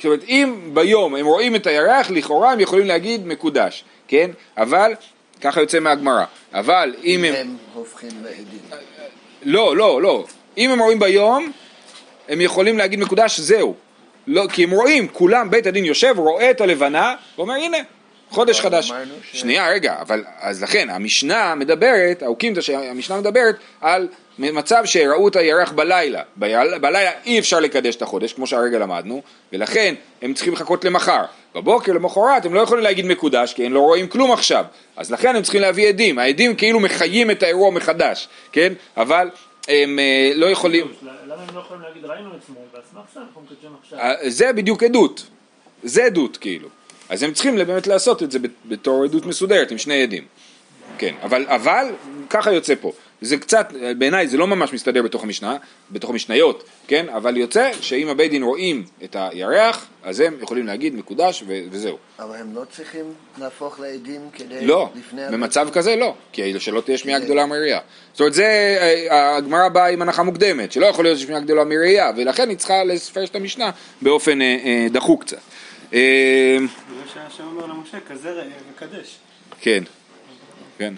זאת 0.00 0.04
אומרת, 0.04 0.24
אם 0.28 0.70
ביום 0.74 1.14
הם 1.14 1.26
רואים 1.26 1.56
את 1.56 1.66
הירח, 1.66 2.10
לכאורה 2.10 2.52
הם 2.52 2.60
יכולים 2.60 2.86
להגיד 2.86 3.26
מקודש, 3.26 3.84
כן? 4.08 4.30
אבל, 4.56 4.92
ככה 5.40 5.60
יוצא 5.60 5.80
מהגמרא. 5.80 6.24
אבל 6.54 6.94
אם 7.04 7.24
הם... 7.24 7.34
הם 7.34 7.56
הופכים 7.74 8.10
לעדים. 8.24 8.60
לא, 9.42 9.76
לא, 9.76 10.02
לא. 10.02 10.24
אם 10.58 10.70
הם 10.70 10.78
רואים 10.78 10.98
ביום, 10.98 11.52
הם 12.28 12.40
יכולים 12.40 12.78
להגיד 12.78 12.98
מקודש, 12.98 13.40
זהו. 13.40 13.74
לא, 14.26 14.46
כי 14.52 14.64
הם 14.64 14.70
רואים, 14.70 15.08
כולם, 15.08 15.50
בית 15.50 15.66
הדין 15.66 15.84
יושב, 15.84 16.14
רואה 16.18 16.50
את 16.50 16.60
הלבנה, 16.60 17.14
ואומר 17.38 17.54
הנה, 17.54 17.78
חודש 18.30 18.60
חדש. 18.60 18.90
אמרנו 18.90 19.14
ש- 19.32 19.40
שנייה, 19.40 19.68
רגע, 19.68 19.96
אבל, 20.00 20.24
אז 20.40 20.62
לכן, 20.62 20.90
המשנה 20.90 21.54
מדברת, 21.54 22.22
האוקימתא 22.22 22.60
שהמשנה 22.60 23.20
מדברת 23.20 23.56
על 23.80 24.08
מצב 24.38 24.82
שראו 24.84 25.28
את 25.28 25.36
הירח 25.36 25.72
בלילה. 25.72 26.22
בלילה 26.36 27.10
אי 27.24 27.38
אפשר 27.38 27.60
לקדש 27.60 27.96
את 27.96 28.02
החודש, 28.02 28.32
כמו 28.32 28.46
שהרגע 28.46 28.78
למדנו, 28.78 29.22
ולכן 29.52 29.94
הם 30.22 30.34
צריכים 30.34 30.52
לחכות 30.52 30.84
למחר. 30.84 31.22
בבוקר, 31.54 31.92
למחרת, 31.92 32.44
הם 32.44 32.54
לא 32.54 32.60
יכולים 32.60 32.84
להגיד 32.84 33.06
מקודש, 33.06 33.54
כי 33.54 33.66
הם 33.66 33.72
לא 33.72 33.80
רואים 33.80 34.08
כלום 34.08 34.32
עכשיו. 34.32 34.64
אז 34.96 35.10
לכן 35.10 35.36
הם 35.36 35.42
צריכים 35.42 35.60
להביא 35.60 35.88
עדים. 35.88 36.18
העדים 36.18 36.56
כאילו 36.56 36.80
מחיים 36.80 37.30
את 37.30 37.42
האירוע 37.42 37.70
מחדש, 37.70 38.28
כן? 38.52 38.72
אבל 38.96 39.30
הם 39.68 39.98
אה, 39.98 40.32
לא 40.34 40.46
יכולים... 40.46 40.92
למה 41.02 41.42
הם 41.48 41.56
לא 41.56 41.60
יכולים 41.60 41.82
להגיד 41.82 42.04
ראינו 42.04 42.30
אתמול, 42.44 42.62
ועל 42.72 42.82
סמך 42.92 43.02
זה 43.14 43.20
אנחנו 43.20 43.40
מקדשים 43.40 43.70
עכשיו? 43.82 43.98
אה, 43.98 44.30
זה 44.30 44.52
בדיוק 44.52 44.82
עדות, 44.82 45.26
זה 45.82 46.04
עדות 46.04 46.36
כאילו. 46.36 46.68
אז 47.10 47.22
הם 47.22 47.32
צריכים 47.32 47.56
באמת 47.56 47.86
לעשות 47.86 48.22
את 48.22 48.30
זה 48.30 48.38
בתור 48.64 49.04
עדות 49.04 49.26
מסודרת 49.26 49.70
עם 49.70 49.78
שני 49.78 50.02
עדים. 50.02 50.24
כן, 50.98 51.14
אבל, 51.22 51.46
אבל 51.48 51.86
ככה 52.30 52.52
יוצא 52.52 52.74
פה. 52.80 52.92
זה 53.20 53.36
קצת, 53.36 53.72
בעיניי 53.98 54.28
זה 54.28 54.36
לא 54.36 54.46
ממש 54.46 54.72
מסתדר 54.72 55.02
בתוך 55.02 55.22
המשנה, 55.22 55.56
בתוך 55.90 56.10
המשניות, 56.10 56.64
כן? 56.86 57.06
אבל 57.08 57.36
יוצא 57.36 57.70
שאם 57.80 58.08
הבית 58.08 58.30
דין 58.30 58.42
רואים 58.42 58.84
את 59.04 59.16
הירח, 59.18 59.86
אז 60.02 60.20
הם 60.20 60.36
יכולים 60.42 60.66
להגיד 60.66 60.94
מקודש 60.94 61.44
ו- 61.46 61.60
וזהו. 61.70 61.96
אבל 62.18 62.36
הם 62.36 62.54
לא 62.54 62.62
צריכים 62.76 63.04
להפוך 63.38 63.80
לעדים 63.80 64.20
כדי... 64.34 64.66
לא, 64.66 64.88
במצב 65.12 65.68
כזה 65.72 65.96
לא, 65.96 66.14
כי 66.32 66.60
שלא 66.60 66.80
תהיה 66.80 66.98
שמיעה 66.98 67.18
גדולה 67.18 67.46
מראייה. 67.46 67.80
זאת 68.12 68.20
אומרת, 68.20 68.34
זה, 68.34 68.76
אה, 69.10 69.36
הגמרא 69.36 69.68
באה 69.68 69.88
עם 69.88 70.02
הנחה 70.02 70.22
מוקדמת, 70.22 70.72
שלא 70.72 70.86
יכול 70.86 71.04
להיות 71.04 71.18
שמיעה 71.18 71.40
גדולה 71.40 71.64
מראייה, 71.64 72.10
ולכן 72.16 72.48
היא 72.48 72.56
צריכה 72.56 72.84
לפרש 72.84 73.28
את 73.28 73.36
המשנה 73.36 73.70
באופן 74.02 74.42
אה, 74.42 74.56
אה, 74.64 74.86
דחוק 74.90 75.24
קצת. 75.24 75.38
זה 75.90 75.98
שהשם 77.14 77.44
אומר 77.46 77.66
למשה, 77.66 77.98
כזה 78.08 78.30
ראה 78.30 78.44
וקדש. 78.74 79.16
כן, 79.60 79.82
כן. 80.78 80.94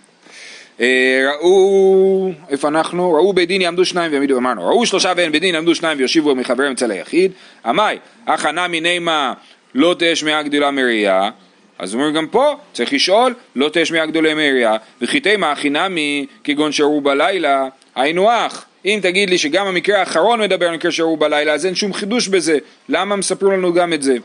אה, 0.81 1.31
ראו, 1.33 2.33
איפה 2.49 2.69
אנחנו? 2.69 3.13
ראו 3.13 3.33
בית 3.33 3.49
דין 3.49 3.61
יעמדו 3.61 3.85
שניים 3.85 4.11
ויעמידו, 4.13 4.39
אמרנו, 4.39 4.67
ראו 4.67 4.87
שלושה 4.87 5.13
ואין 5.17 5.33
בית 5.33 5.41
דין 5.41 5.55
יעמדו 5.55 5.75
שניים 5.75 5.99
ויושיבו 5.99 6.35
מחבריהם 6.35 6.73
אצל 6.73 6.91
היחיד, 6.91 7.33
עמי, 7.65 7.83
הכנה 8.27 8.69
מינימה 8.69 9.33
לא 9.75 9.95
תהיה 9.99 10.17
שמיעה 10.17 10.43
גדולה 10.43 10.71
מראייה, 10.71 11.31
אז 11.79 11.95
אומרים 11.95 12.15
גם 12.15 12.27
פה, 12.27 12.57
צריך 12.73 12.93
לשאול, 12.93 13.35
לא 13.57 13.69
תהיה 13.69 13.87
שמיעה 13.87 14.07
גדולה 14.07 14.35
מראייה, 14.35 14.77
וכי 15.01 15.21
תימה 15.21 15.53
הכי 15.53 15.71
נמי 15.71 16.27
כגון 16.45 16.73
שראו 16.73 17.01
בלילה, 17.01 17.69
היינו 17.95 18.31
אח. 18.31 18.67
אם 18.85 18.99
תגיד 19.03 19.31
לי 19.31 19.39
שגם 19.39 19.67
המקרה 19.67 19.99
האחרון 19.99 20.41
מדבר 20.41 20.69
על 20.69 20.75
מקרה 20.75 20.93
שראו 20.93 21.17
בלילה, 21.17 21.53
אז 21.53 21.67
אין 21.67 21.75
שום 21.75 21.93
חידוש 21.93 22.29
בזה, 22.29 22.59
למה 22.89 23.17
מספרים 23.17 23.53
לנו 23.53 23.73
גם 23.73 23.93
את 23.93 24.03
זה? 24.03 24.17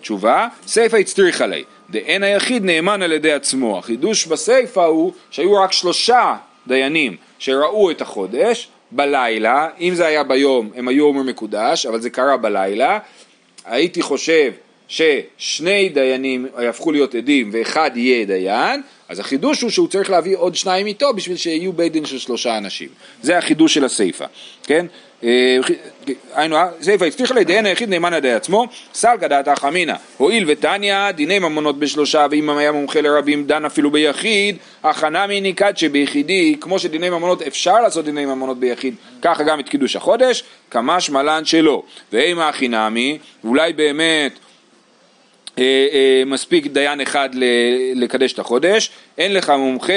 תשובה, 0.00 0.48
סיפא 0.66 0.96
הצטריך 0.96 1.40
עלי, 1.40 1.64
דאין 1.90 2.22
היחיד 2.22 2.64
נאמן 2.64 3.02
על 3.02 3.12
ידי 3.12 3.32
עצמו. 3.32 3.78
החידוש 3.78 4.26
בסיפא 4.26 4.80
הוא 4.80 5.12
שהיו 5.30 5.54
רק 5.54 5.72
שלושה 5.72 6.36
דיינים 6.66 7.16
שראו 7.38 7.90
את 7.90 8.00
החודש 8.00 8.68
בלילה, 8.90 9.68
אם 9.80 9.94
זה 9.94 10.06
היה 10.06 10.24
ביום 10.24 10.70
הם 10.76 10.88
היו 10.88 11.04
אומרים 11.04 11.26
מקודש, 11.26 11.86
אבל 11.86 12.00
זה 12.00 12.10
קרה 12.10 12.36
בלילה, 12.36 12.98
הייתי 13.64 14.02
חושב 14.02 14.52
ששני 14.88 15.88
דיינים 15.88 16.46
יהפכו 16.62 16.92
להיות 16.92 17.14
עדים 17.14 17.50
ואחד 17.52 17.90
יהיה 17.94 18.24
דיין, 18.24 18.82
אז 19.08 19.18
החידוש 19.18 19.60
הוא 19.60 19.70
שהוא 19.70 19.88
צריך 19.88 20.10
להביא 20.10 20.36
עוד 20.36 20.54
שניים 20.54 20.86
איתו 20.86 21.12
בשביל 21.14 21.36
שיהיו 21.36 21.72
בית 21.72 21.92
דין 21.92 22.06
של 22.06 22.18
שלושה 22.18 22.58
אנשים. 22.58 22.88
זה 23.22 23.38
החידוש 23.38 23.74
של 23.74 23.84
הסיפא, 23.84 24.26
כן? 24.62 24.86
אה, 25.24 25.58
היינו, 26.34 26.56
סיפא 26.82 27.04
הבטיח 27.04 27.30
לידיין 27.30 27.66
היחיד 27.66 27.88
נאמן 27.88 28.12
על 28.12 28.18
ידי 28.18 28.32
עצמו, 28.32 28.66
סלקא 28.94 29.26
דעתך 29.28 29.66
אמינא, 29.68 29.94
הואיל 30.16 30.44
ותניא 30.48 31.10
דיני 31.10 31.38
ממונות 31.38 31.78
בשלושה, 31.78 32.26
ואם 32.30 32.50
היה 32.50 32.72
מומחה 32.72 33.00
לרבים 33.00 33.46
דן 33.46 33.64
אפילו 33.64 33.90
ביחיד, 33.90 34.56
הכנה 34.82 35.26
מניקד 35.26 35.76
שביחידי, 35.76 36.56
כמו 36.60 36.78
שדיני 36.78 37.10
ממונות 37.10 37.42
אפשר 37.42 37.80
לעשות 37.80 38.04
דיני 38.04 38.26
ממונות 38.26 38.58
ביחיד, 38.58 38.94
ככה 39.22 39.42
גם 39.42 39.60
את 39.60 39.68
קידוש 39.68 39.96
החודש, 39.96 40.44
כמש 40.70 41.10
מלן 41.10 41.44
שלא. 41.44 41.82
ואימה 42.12 42.48
הכי 42.48 42.68
נמי, 42.68 43.18
אולי 43.44 43.72
באמת 43.72 44.38
מספיק 46.26 46.66
דיין 46.66 47.00
אחד 47.00 47.28
לקדש 47.94 48.32
את 48.32 48.38
החודש, 48.38 48.90
אין 49.18 49.34
לך 49.34 49.50
מומחה 49.50 49.92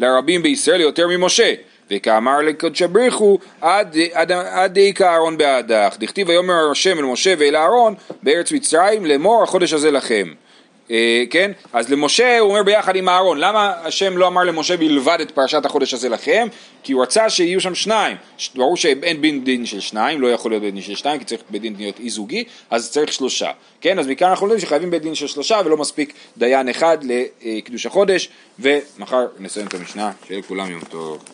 לרבים 0.00 0.42
בישראל 0.42 0.80
יותר 0.80 1.08
ממשה. 1.08 1.54
וכאמר 1.90 2.40
לקודשא 2.40 2.86
בריחו 2.86 3.38
עד, 3.60 3.96
עד, 4.12 4.32
עד 4.32 4.74
דאיכא 4.74 5.04
אהרון 5.04 5.38
בעדך. 5.38 5.96
דכתיב 5.98 6.28
ויאמר 6.28 6.70
השם 6.70 6.98
אל 6.98 7.04
משה 7.04 7.34
ואל 7.38 7.56
אהרון 7.56 7.94
בארץ 8.22 8.52
מצרים 8.52 9.06
לאמור 9.06 9.42
החודש 9.42 9.72
הזה 9.72 9.90
לכם. 9.90 10.32
אה, 10.90 11.24
כן? 11.30 11.52
אז 11.72 11.90
למשה 11.90 12.38
הוא 12.38 12.50
אומר 12.50 12.62
ביחד 12.62 12.96
עם 12.96 13.08
אהרון, 13.08 13.38
למה 13.38 13.72
השם 13.84 14.16
לא 14.16 14.26
אמר 14.26 14.44
למשה 14.44 14.76
בלבד 14.76 15.18
את 15.22 15.30
פרשת 15.30 15.64
החודש 15.64 15.94
הזה 15.94 16.08
לכם? 16.08 16.48
כי 16.82 16.92
הוא 16.92 17.02
רצה 17.02 17.30
שיהיו 17.30 17.60
שם 17.60 17.74
שניים, 17.74 18.16
ברור 18.54 18.76
שאין 18.76 19.20
בית 19.20 19.44
דין 19.44 19.66
של 19.66 19.80
שניים, 19.80 20.20
לא 20.20 20.32
יכול 20.32 20.50
להיות 20.50 20.62
בית 20.62 20.74
דין 20.74 20.82
של 20.82 20.94
שניים, 20.94 21.18
כי 21.18 21.24
צריך 21.24 21.42
בית 21.50 21.62
דין 21.62 21.74
להיות 21.78 21.98
אי 22.00 22.10
זוגי, 22.10 22.44
אז 22.70 22.90
צריך 22.90 23.12
שלושה, 23.12 23.50
כן? 23.80 23.98
אז 23.98 24.06
מכאן 24.06 24.28
אנחנו 24.28 24.46
יודעים 24.46 24.60
שחייבים 24.60 24.90
בית 24.90 25.02
דין 25.02 25.14
של 25.14 25.26
שלושה 25.26 25.60
ולא 25.64 25.76
מספיק 25.76 26.12
דיין 26.36 26.68
אחד 26.68 26.98
לקידוש 27.02 27.86
החודש, 27.86 28.28
ומחר 28.58 29.26
נסיים 29.38 29.66
את 29.66 29.74
המשנה, 29.74 30.12
שיהיה 30.26 30.40
לכולם 30.40 30.70
יום 30.70 30.80
טוב. 30.90 31.24